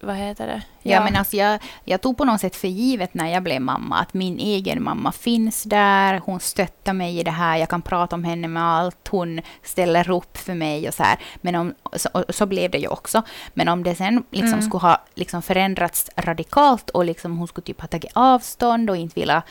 vad 0.00 0.16
heter 0.16 0.46
det? 0.46 0.62
Ja, 0.82 0.92
ja 0.94 1.04
men 1.04 1.16
alltså 1.16 1.36
jag, 1.36 1.60
jag 1.84 2.00
tog 2.00 2.16
på 2.16 2.24
något 2.24 2.40
sätt 2.40 2.56
för 2.56 2.68
givet 2.68 3.14
när 3.14 3.26
jag 3.26 3.42
blev 3.42 3.62
mamma 3.62 3.98
att 3.98 4.14
min 4.14 4.38
egen 4.38 4.82
mamma 4.82 5.12
finns 5.12 5.62
där, 5.62 6.20
hon 6.24 6.40
stöttar 6.40 6.92
mig 6.92 7.18
i 7.18 7.22
det 7.22 7.30
här, 7.30 7.56
jag 7.56 7.68
kan 7.68 7.82
prata 7.82 8.16
om 8.16 8.24
henne 8.24 8.48
med 8.48 8.62
allt, 8.62 9.08
hon 9.08 9.40
ställer 9.62 10.10
upp 10.10 10.36
för 10.36 10.54
mig 10.54 10.88
och 10.88 10.94
så 10.94 11.02
här. 11.02 11.18
Men 11.36 11.54
om, 11.54 11.74
så, 11.92 12.24
så 12.28 12.46
blev 12.46 12.70
det 12.70 12.78
ju 12.78 12.88
också. 12.88 13.22
Men 13.54 13.68
om 13.68 13.82
det 13.82 13.94
sen 13.94 14.24
liksom 14.30 14.52
mm. 14.52 14.62
skulle 14.62 14.82
ha 14.82 15.02
liksom 15.14 15.42
förändrats 15.42 16.10
radikalt 16.16 16.90
och 16.90 17.04
liksom 17.04 17.38
hon 17.38 17.48
skulle 17.48 17.64
typ 17.64 17.80
ha 17.80 17.88
tagit 17.88 18.12
avstånd 18.14 18.90
och 18.90 18.96
inte 18.96 19.20
vilja 19.20 19.42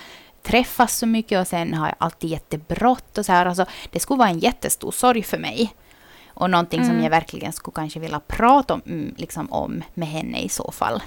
träffas 0.44 0.98
så 0.98 1.06
mycket 1.06 1.42
och 1.42 1.48
sen 1.48 1.74
har 1.74 1.88
jag 1.88 1.96
alltid 1.98 2.30
jättebrått 2.30 3.18
och 3.18 3.26
så 3.26 3.32
här. 3.32 3.46
Alltså, 3.46 3.66
det 3.92 4.00
skulle 4.00 4.18
vara 4.18 4.30
en 4.30 4.40
jättestor 4.40 4.92
sorg 4.92 5.24
för 5.24 5.38
mig. 5.38 5.74
Och 6.38 6.50
någonting 6.50 6.80
mm. 6.80 6.92
som 6.92 7.04
jag 7.04 7.10
verkligen 7.10 7.54
skulle 7.54 7.76
kanske 7.76 8.00
vilja 8.00 8.20
prata 8.20 8.74
om, 8.74 8.82
mm, 8.86 9.14
liksom 9.18 9.52
om 9.52 9.84
med 9.94 10.08
henne 10.08 10.42
i 10.42 10.50
så 10.50 10.72
fall. 10.72 11.02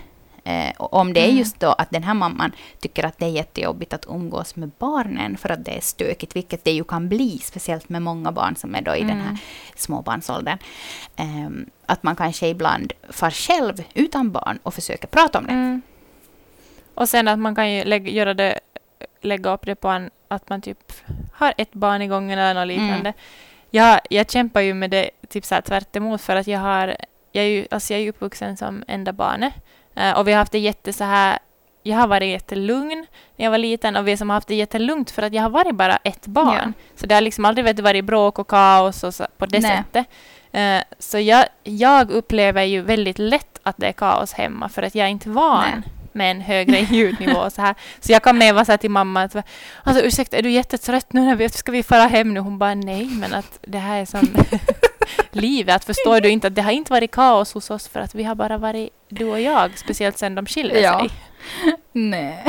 Eh, 0.44 0.72
om 0.76 1.12
det 1.12 1.20
är 1.20 1.24
mm. 1.24 1.36
just 1.36 1.60
då 1.60 1.72
att 1.72 1.90
den 1.90 2.02
här 2.02 2.14
mamman 2.14 2.52
tycker 2.80 3.04
att 3.04 3.18
det 3.18 3.24
är 3.24 3.30
jättejobbigt 3.30 3.92
att 3.92 4.06
umgås 4.08 4.56
med 4.56 4.70
barnen 4.78 5.36
för 5.36 5.48
att 5.48 5.64
det 5.64 5.76
är 5.76 5.80
stökigt, 5.80 6.36
vilket 6.36 6.64
det 6.64 6.70
ju 6.70 6.84
kan 6.84 7.08
bli, 7.08 7.38
speciellt 7.38 7.88
med 7.88 8.02
många 8.02 8.32
barn 8.32 8.56
som 8.56 8.74
är 8.74 8.82
då 8.82 8.94
i 8.94 9.00
mm. 9.00 9.08
den 9.08 9.20
här 9.20 9.30
mm. 9.30 9.38
småbarnsåldern. 9.76 10.58
Eh, 11.16 11.50
att 11.86 12.02
man 12.02 12.16
kanske 12.16 12.48
ibland 12.48 12.92
far 13.10 13.30
själv 13.30 13.82
utan 13.94 14.32
barn 14.32 14.58
och 14.62 14.74
försöker 14.74 15.08
prata 15.08 15.38
om 15.38 15.46
det. 15.46 15.52
Mm. 15.52 15.82
Och 16.94 17.08
sen 17.08 17.28
att 17.28 17.38
man 17.38 17.54
kan 17.54 17.72
ju 17.72 17.84
lägga, 17.84 18.10
göra 18.10 18.34
det, 18.34 18.60
lägga 19.20 19.52
upp 19.52 19.66
det 19.66 19.74
på 19.74 19.88
en, 19.88 20.10
att 20.28 20.48
man 20.48 20.60
typ 20.62 20.92
har 21.32 21.54
ett 21.56 21.72
barn 21.72 22.02
i 22.02 22.06
gången 22.06 22.38
eller 22.38 22.60
något 22.60 22.68
liknande. 22.68 23.08
Mm. 23.10 23.14
Jag, 23.70 24.00
jag 24.11 24.30
kämpar 24.30 24.61
ju 24.61 24.74
med 24.74 24.90
det 24.90 25.11
typ 25.28 25.44
så 25.44 25.54
här 25.54 25.62
tvärt 25.62 25.96
emot 25.96 26.20
för 26.20 26.37
att 26.37 26.46
jag 26.46 26.61
har, 26.61 26.96
jag 27.33 27.44
är 27.44 27.48
ju, 27.48 27.66
alltså 27.70 27.92
jag 27.92 28.02
är 28.02 28.09
uppvuxen 28.09 28.56
som 28.56 28.85
enda 28.88 29.12
barnet 29.12 29.52
uh, 29.98 30.18
och 30.18 30.28
vi 30.28 30.33
har 30.33 30.38
haft 30.38 30.52
det 30.52 30.59
jätte 30.59 30.92
så 30.92 31.04
här 31.04 31.38
jag 31.83 31.96
har 31.96 32.06
varit 32.06 32.28
jättelugn 32.28 33.06
när 33.37 33.44
jag 33.44 33.50
var 33.50 33.59
liten 33.59 33.96
och 33.96 34.09
vi 34.09 34.16
som 34.16 34.30
har 34.30 34.35
haft 34.35 34.48
det 34.48 34.54
jättelugnt 34.54 35.11
för 35.11 35.22
att 35.22 35.33
jag 35.33 35.42
har 35.42 35.50
varit 35.50 35.74
bara 35.74 35.96
ett 35.96 36.26
barn. 36.26 36.74
Ja. 36.76 36.90
Så 36.94 37.06
det 37.06 37.14
har 37.14 37.20
liksom 37.20 37.44
aldrig 37.44 37.64
vet, 37.64 37.80
varit 37.80 38.04
bråk 38.04 38.38
och 38.38 38.48
kaos 38.48 39.04
och 39.04 39.14
så, 39.14 39.26
på 39.38 39.46
det 39.46 39.61
Nej. 39.61 39.76
sättet. 39.76 40.06
Uh, 40.54 40.94
så 40.98 41.18
jag, 41.18 41.46
jag 41.64 42.11
upplever 42.11 42.62
ju 42.62 42.80
väldigt 42.80 43.18
lätt 43.18 43.59
att 43.62 43.76
det 43.76 43.87
är 43.87 43.92
kaos 43.92 44.33
hemma 44.33 44.68
för 44.68 44.83
att 44.83 44.94
jag 44.94 45.06
är 45.06 45.11
inte 45.11 45.28
van. 45.28 45.64
Nej 45.74 45.83
med 46.12 46.30
en 46.30 46.40
högre 46.40 46.78
ljudnivå. 46.90 47.50
Så, 47.50 47.62
här. 47.62 47.74
så 48.00 48.12
jag 48.12 48.22
kan 48.22 48.38
med 48.38 48.54
vara 48.54 48.64
så 48.64 48.72
här 48.72 48.76
till 48.76 48.90
mamma 48.90 49.22
att 49.22 49.36
alltså, 49.82 50.04
ursäkta, 50.04 50.36
är 50.36 50.42
du 50.42 50.50
jättetrött 50.50 51.12
nu? 51.12 51.20
När 51.20 51.36
vi, 51.36 51.48
ska 51.48 51.72
vi 51.72 51.82
fara 51.82 52.06
hem 52.06 52.34
nu? 52.34 52.40
Hon 52.40 52.58
bara 52.58 52.74
nej, 52.74 53.06
men 53.06 53.34
att 53.34 53.58
det 53.62 53.78
här 53.78 54.00
är 54.00 54.04
som 54.04 54.28
livet. 55.30 55.76
Att 55.76 55.84
förstår 55.84 56.20
du 56.20 56.28
inte 56.28 56.46
att 56.46 56.54
det 56.54 56.62
har 56.62 56.72
inte 56.72 56.92
varit 56.92 57.10
kaos 57.10 57.52
hos 57.54 57.70
oss 57.70 57.88
för 57.88 58.00
att 58.00 58.14
vi 58.14 58.24
har 58.24 58.34
bara 58.34 58.58
varit 58.58 58.90
du 59.08 59.24
och 59.24 59.40
jag, 59.40 59.78
speciellt 59.78 60.18
sen 60.18 60.34
de 60.34 60.46
skilde 60.46 60.80
ja. 60.80 60.98
sig. 60.98 61.10
Nej. 61.92 62.44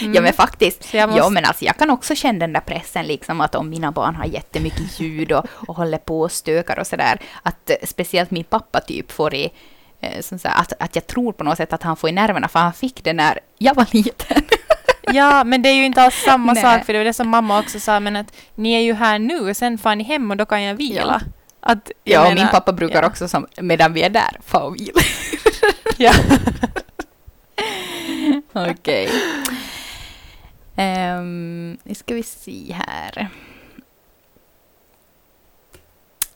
Mm. 0.00 0.14
Ja 0.14 0.22
men 0.22 0.32
faktiskt. 0.32 0.80
Måste... 0.80 0.96
Ja 0.96 1.28
men 1.28 1.44
alltså 1.44 1.64
jag 1.64 1.76
kan 1.76 1.90
också 1.90 2.14
känna 2.14 2.38
den 2.38 2.52
där 2.52 2.60
pressen 2.60 3.06
liksom 3.06 3.40
att 3.40 3.54
om 3.54 3.70
mina 3.70 3.92
barn 3.92 4.14
har 4.14 4.24
jättemycket 4.24 5.00
ljud 5.00 5.32
och, 5.32 5.46
och 5.68 5.76
håller 5.76 5.98
på 5.98 6.20
och 6.20 6.32
stökar 6.32 6.78
och 6.78 6.86
sådär. 6.86 7.20
Att 7.42 7.70
eh, 7.70 7.76
speciellt 7.82 8.30
min 8.30 8.44
pappa 8.44 8.80
typ 8.80 9.12
får 9.12 9.34
i 9.34 9.52
som 10.20 10.38
så 10.38 10.48
att, 10.48 10.72
att 10.78 10.94
jag 10.94 11.06
tror 11.06 11.32
på 11.32 11.44
något 11.44 11.56
sätt 11.56 11.72
att 11.72 11.82
han 11.82 11.96
får 11.96 12.10
i 12.10 12.12
nerverna, 12.12 12.48
för 12.48 12.58
han 12.58 12.72
fick 12.72 13.04
det 13.04 13.12
när 13.12 13.38
jag 13.58 13.74
var 13.74 13.86
liten. 13.90 14.42
Ja, 15.12 15.44
men 15.44 15.62
det 15.62 15.68
är 15.68 15.74
ju 15.74 15.84
inte 15.84 16.02
alls 16.02 16.14
samma 16.14 16.52
Nej. 16.52 16.62
sak, 16.62 16.84
för 16.84 16.92
det 16.92 16.98
var 16.98 17.04
det 17.04 17.12
som 17.12 17.28
mamma 17.28 17.58
också 17.58 17.80
sa, 17.80 18.00
men 18.00 18.16
att 18.16 18.36
ni 18.54 18.72
är 18.72 18.80
ju 18.80 18.94
här 18.94 19.18
nu, 19.18 19.54
sen 19.54 19.78
får 19.78 19.94
ni 19.94 20.04
hem 20.04 20.30
och 20.30 20.36
då 20.36 20.46
kan 20.46 20.62
jag 20.62 20.74
vila. 20.74 21.20
Ja, 21.24 21.30
att, 21.60 21.90
ja 22.04 22.20
menar, 22.20 22.32
och 22.32 22.38
min 22.38 22.48
pappa 22.48 22.72
brukar 22.72 23.02
ja. 23.02 23.08
också 23.08 23.28
som, 23.28 23.46
medan 23.60 23.92
vi 23.92 24.02
är 24.02 24.10
där, 24.10 24.40
få 24.46 24.58
och 24.58 24.76
vila. 24.76 25.00
ja. 25.96 26.12
Okej. 28.70 28.70
Okay. 28.72 29.06
Um, 29.06 29.14
ehm, 30.76 31.78
nu 31.82 31.94
ska 31.94 32.14
vi 32.14 32.22
se 32.22 32.76
här. 32.86 33.28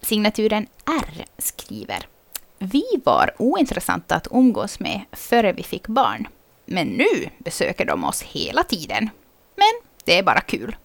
Signaturen 0.00 0.66
R 0.87 1.24
skriver 1.38 2.07
vi 2.59 2.85
var 3.05 3.31
ointressanta 3.38 4.14
att 4.14 4.29
umgås 4.31 4.81
med 4.81 5.01
före 5.12 5.53
vi 5.53 5.62
fick 5.62 5.87
barn. 5.87 6.29
Men 6.66 6.87
nu 6.87 7.31
besöker 7.38 7.85
de 7.85 8.05
oss 8.05 8.23
hela 8.23 8.62
tiden. 8.62 9.11
Men 9.57 9.90
det 10.05 10.18
är 10.18 10.23
bara 10.23 10.40
kul. 10.40 10.77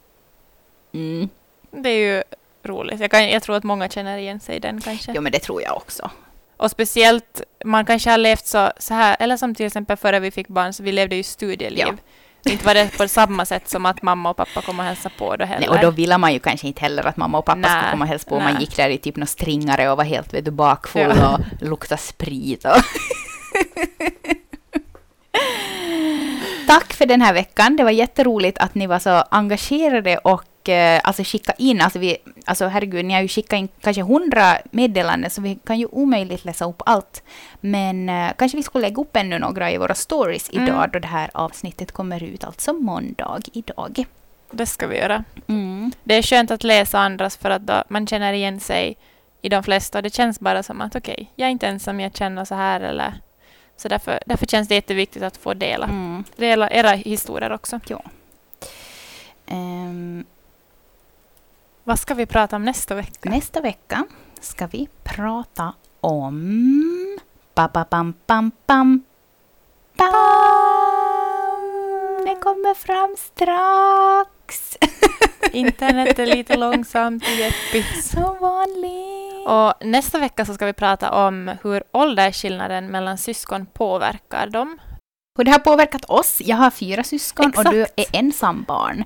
Mm. 0.94 1.30
Det 1.72 1.90
är 1.90 2.16
ju 2.16 2.24
roligt. 2.64 3.00
Jag, 3.00 3.12
kan, 3.12 3.30
jag 3.30 3.44
tror 3.44 3.56
att 3.56 3.64
många 3.64 3.90
känner 3.90 4.18
igen 4.18 4.40
sig 4.40 4.56
i 4.56 4.60
den 4.60 4.82
kanske. 4.82 5.12
Jo, 5.16 5.22
men 5.22 5.32
det 5.32 5.40
tror 5.40 5.62
jag 5.62 5.78
också. 5.78 6.12
Och 6.58 6.72
speciellt, 6.72 7.42
man 7.66 7.86
kanske 7.86 8.10
har 8.10 8.18
levt 8.18 8.46
så, 8.46 8.72
så 8.78 8.94
här, 8.94 9.18
eller 9.20 9.38
som 9.38 9.56
till 9.56 9.66
exempel 9.66 9.98
före 9.98 10.20
vi 10.20 10.32
fick 10.32 10.48
barn, 10.48 10.74
så 10.74 10.84
vi 10.84 10.92
levde 10.92 11.16
ju 11.16 11.24
studieliv. 11.24 11.88
Ja. 11.88 11.96
Inte 12.46 12.66
var 12.66 12.74
det 12.74 12.98
på 12.98 13.08
samma 13.08 13.46
sätt 13.46 13.70
som 13.70 13.86
att 13.86 14.02
mamma 14.02 14.30
och 14.30 14.38
pappa 14.38 14.62
kom 14.62 14.80
och 14.80 14.86
hälsade 14.86 15.16
på 15.18 15.36
då 15.36 15.46
heller. 15.46 15.60
Nej, 15.68 15.70
och 15.78 15.80
då 15.82 15.92
ville 15.92 16.18
man 16.18 16.34
ju 16.34 16.40
kanske 16.40 16.68
inte 16.68 16.82
heller 16.82 17.04
att 17.08 17.18
mamma 17.18 17.38
och 17.38 17.46
pappa 17.46 17.60
Nej, 17.60 17.72
skulle 17.72 17.92
komma 17.92 18.04
och 18.06 18.10
hälsa 18.10 18.30
på. 18.30 18.40
Man 18.40 18.60
gick 18.60 18.76
där 18.78 18.90
i 18.90 18.98
typ 18.98 19.16
någon 19.16 19.28
stringare 19.28 19.90
och 19.90 19.98
var 19.98 20.04
helt 20.04 20.34
vet 20.34 20.46
du, 20.46 20.52
bakfull 20.52 21.14
Ja. 21.18 21.34
och 21.34 21.40
luktade 21.68 22.02
sprit. 22.02 22.66
Och 22.66 22.72
Tack 26.68 26.94
för 26.94 27.06
den 27.06 27.22
här 27.22 27.34
veckan. 27.34 27.76
Det 27.76 27.84
var 27.84 27.92
jätteroligt 27.92 28.58
att 28.58 28.76
ni 28.76 28.88
var 28.88 29.00
så 29.00 29.10
engagerade 29.32 30.18
och 30.18 30.44
eh, 30.70 31.02
alltså 31.04 31.24
skicka 31.24 31.54
in. 31.58 31.82
Alltså, 31.82 32.00
vi, 32.00 32.18
alltså 32.46 32.68
herregud, 32.68 33.06
ni 33.06 33.14
har 33.14 33.22
ju 33.22 33.28
skickat 33.28 33.58
in 33.58 33.68
kanske 33.82 34.02
hundra 34.02 34.58
meddelanden 34.72 35.30
så 35.32 35.42
vi 35.42 35.56
kan 35.66 35.80
ju 35.80 35.86
omöjligt 35.86 36.46
läsa 36.46 36.66
upp 36.66 36.82
allt. 36.86 37.24
Men 37.62 38.10
eh, 38.10 38.32
kanske 38.38 38.58
vi 38.58 38.64
skulle 38.64 38.82
lägga 38.88 39.02
upp 39.02 39.16
ännu 39.16 39.40
några 39.40 39.72
i 39.72 39.78
våra 39.78 39.96
stories 39.96 40.50
Mm. 40.54 40.64
idag 40.68 40.90
då 40.94 41.00
det 41.00 41.08
här 41.08 41.30
avsnittet 41.34 41.92
kommer 41.92 42.24
ut, 42.24 42.44
alltså 42.44 42.74
måndag 42.74 43.40
idag. 43.54 44.06
Det 44.52 44.66
ska 44.66 44.88
vi 44.88 44.98
göra. 44.98 45.24
Mm. 45.48 45.92
Det 46.04 46.16
är 46.16 46.22
skönt 46.22 46.52
att 46.52 46.64
läsa 46.64 47.00
andras 47.00 47.38
för 47.38 47.50
att 47.50 47.62
då 47.62 47.84
man 47.88 48.08
känner 48.08 48.34
igen 48.34 48.60
sig 48.60 48.98
i 49.42 49.50
de 49.50 49.64
flesta. 49.64 50.02
Det 50.02 50.14
känns 50.14 50.40
bara 50.40 50.64
som 50.64 50.82
att 50.82 50.96
okej, 50.96 51.32
jag 51.36 51.48
är 51.48 51.52
inte 51.52 51.68
ensam, 51.68 52.00
jag 52.00 52.16
känner 52.16 52.46
så 52.46 52.56
här 52.56 52.82
eller 52.82 53.14
så 53.78 53.88
därför, 53.88 54.20
därför 54.26 54.46
känns 54.46 54.68
det 54.68 54.76
jätteviktigt 54.76 55.24
att 55.24 55.38
få 55.38 55.54
dela, 55.54 55.86
Mm. 55.86 56.24
dela 56.36 56.70
era 56.70 56.92
historier 56.92 57.52
också. 57.52 57.80
Ehm, 59.48 60.26
Vad 61.86 62.00
ska 62.00 62.14
vi 62.14 62.26
prata 62.26 62.56
om 62.56 62.64
nästa 62.64 62.96
vecka? 62.96 63.30
nästa 63.30 63.62
vecka 63.62 64.06
ska 64.40 64.68
vi 64.68 64.88
prata 65.04 65.74
om... 66.02 67.20
Ba, 67.56 67.68
ba, 67.74 67.86
bam, 67.90 68.14
bam, 68.26 68.52
bam. 68.68 69.04
Bam! 69.98 70.12
Det 72.26 72.36
kommer 72.36 72.74
fram 72.74 73.16
strax. 73.18 74.78
Internet 75.52 76.20
är 76.20 76.26
lite 76.26 76.58
långsamt 76.58 77.24
i 77.28 77.40
Jeppis. 77.40 78.10
Som 78.10 78.38
vanligt. 78.40 79.48
Och 79.48 79.74
nästa 79.86 80.20
vecka 80.20 80.46
så 80.46 80.54
ska 80.54 80.66
vi 80.66 80.74
prata 80.74 81.12
om 81.28 81.52
hur 81.64 81.84
åldersskillnaden 81.92 82.88
mellan 82.88 83.18
syskon 83.18 83.66
påverkar 83.66 84.48
dem. 84.48 84.80
Hur 85.38 85.44
det 85.44 85.52
har 85.52 85.60
påverkat 85.60 86.06
oss. 86.06 86.42
Jag 86.46 86.58
har 86.58 86.72
fyra 86.72 87.04
syskon 87.04 87.54
och 87.58 87.64
du 87.64 87.82
Exakt. 87.82 88.00
är 88.00 88.20
ensam 88.20 88.64
barn. 88.68 89.04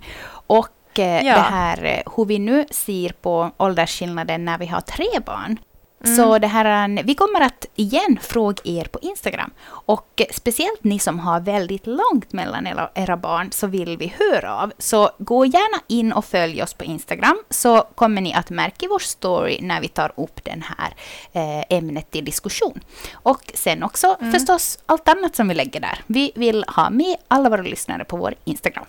Och 0.47 0.69
Ja. 1.03 1.35
det 1.35 1.41
här 1.41 1.83
eh, 1.85 2.13
hur 2.15 2.25
vi 2.25 2.39
nu 2.39 2.65
ser 2.71 3.09
på 3.09 3.51
åldersskillnaden 3.57 4.45
när 4.45 4.57
vi 4.57 4.65
har 4.65 4.81
tre 4.81 5.19
barn. 5.25 5.57
Mm. 6.05 6.15
Så 6.17 6.39
det 6.39 6.47
här, 6.47 7.03
vi 7.03 7.15
kommer 7.15 7.41
att 7.41 7.65
igen 7.75 8.19
fråga 8.21 8.57
er 8.63 8.85
på 8.85 8.99
Instagram. 9.01 9.51
Och 9.67 10.07
eh, 10.21 10.25
speciellt 10.33 10.83
ni 10.83 10.99
som 10.99 11.19
har 11.19 11.39
väldigt 11.39 11.87
långt 11.87 12.33
mellan 12.33 12.67
era, 12.67 12.89
era 12.95 13.17
barn 13.17 13.51
så 13.51 13.67
vill 13.67 13.97
vi 13.97 14.13
höra 14.19 14.55
av. 14.55 14.73
Så 14.77 15.09
gå 15.17 15.45
gärna 15.45 15.83
in 15.87 16.13
och 16.13 16.25
följ 16.25 16.63
oss 16.63 16.73
på 16.73 16.83
Instagram 16.83 17.37
så 17.49 17.81
kommer 17.95 18.21
ni 18.21 18.33
att 18.33 18.49
märka 18.49 18.85
i 18.85 18.87
vår 18.89 18.99
story 18.99 19.59
när 19.61 19.81
vi 19.81 19.87
tar 19.87 20.11
upp 20.17 20.43
den 20.43 20.63
här 20.77 20.93
eh, 21.33 21.77
ämnet 21.77 22.11
till 22.11 22.25
diskussion. 22.25 22.79
Och 23.13 23.51
sen 23.53 23.83
också 23.83 24.17
Mm. 24.19 24.33
förstås 24.33 24.79
allt 24.85 25.07
annat 25.07 25.35
som 25.35 25.47
vi 25.47 25.53
lägger 25.55 25.79
där. 25.79 25.99
Vi 26.07 26.31
vill 26.35 26.65
ha 26.67 26.89
med 26.89 27.15
alla 27.27 27.49
våra 27.49 27.61
lyssnare 27.61 28.05
på 28.05 28.17
vår 28.17 28.33
Instagram. 28.45 28.85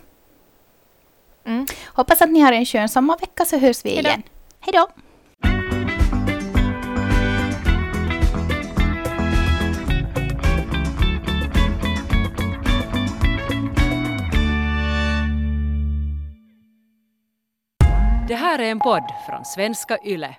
Mm. 1.48 1.66
Hoppas 1.86 2.22
att 2.22 2.30
ni 2.30 2.40
har 2.40 2.52
en 2.52 2.66
skön 2.66 2.88
sommarvecka 2.88 3.44
så 3.44 3.58
hörs 3.58 3.84
vi 3.84 3.90
Hejdå. 3.90 4.08
igen. 4.08 4.22
Hej 4.60 4.72
då! 4.72 4.88
Det 18.28 18.34
här 18.34 18.58
är 18.58 18.70
en 18.70 18.78
podd 18.78 19.04
från 19.26 19.44
svenska 19.44 19.98
YLE. 20.04 20.36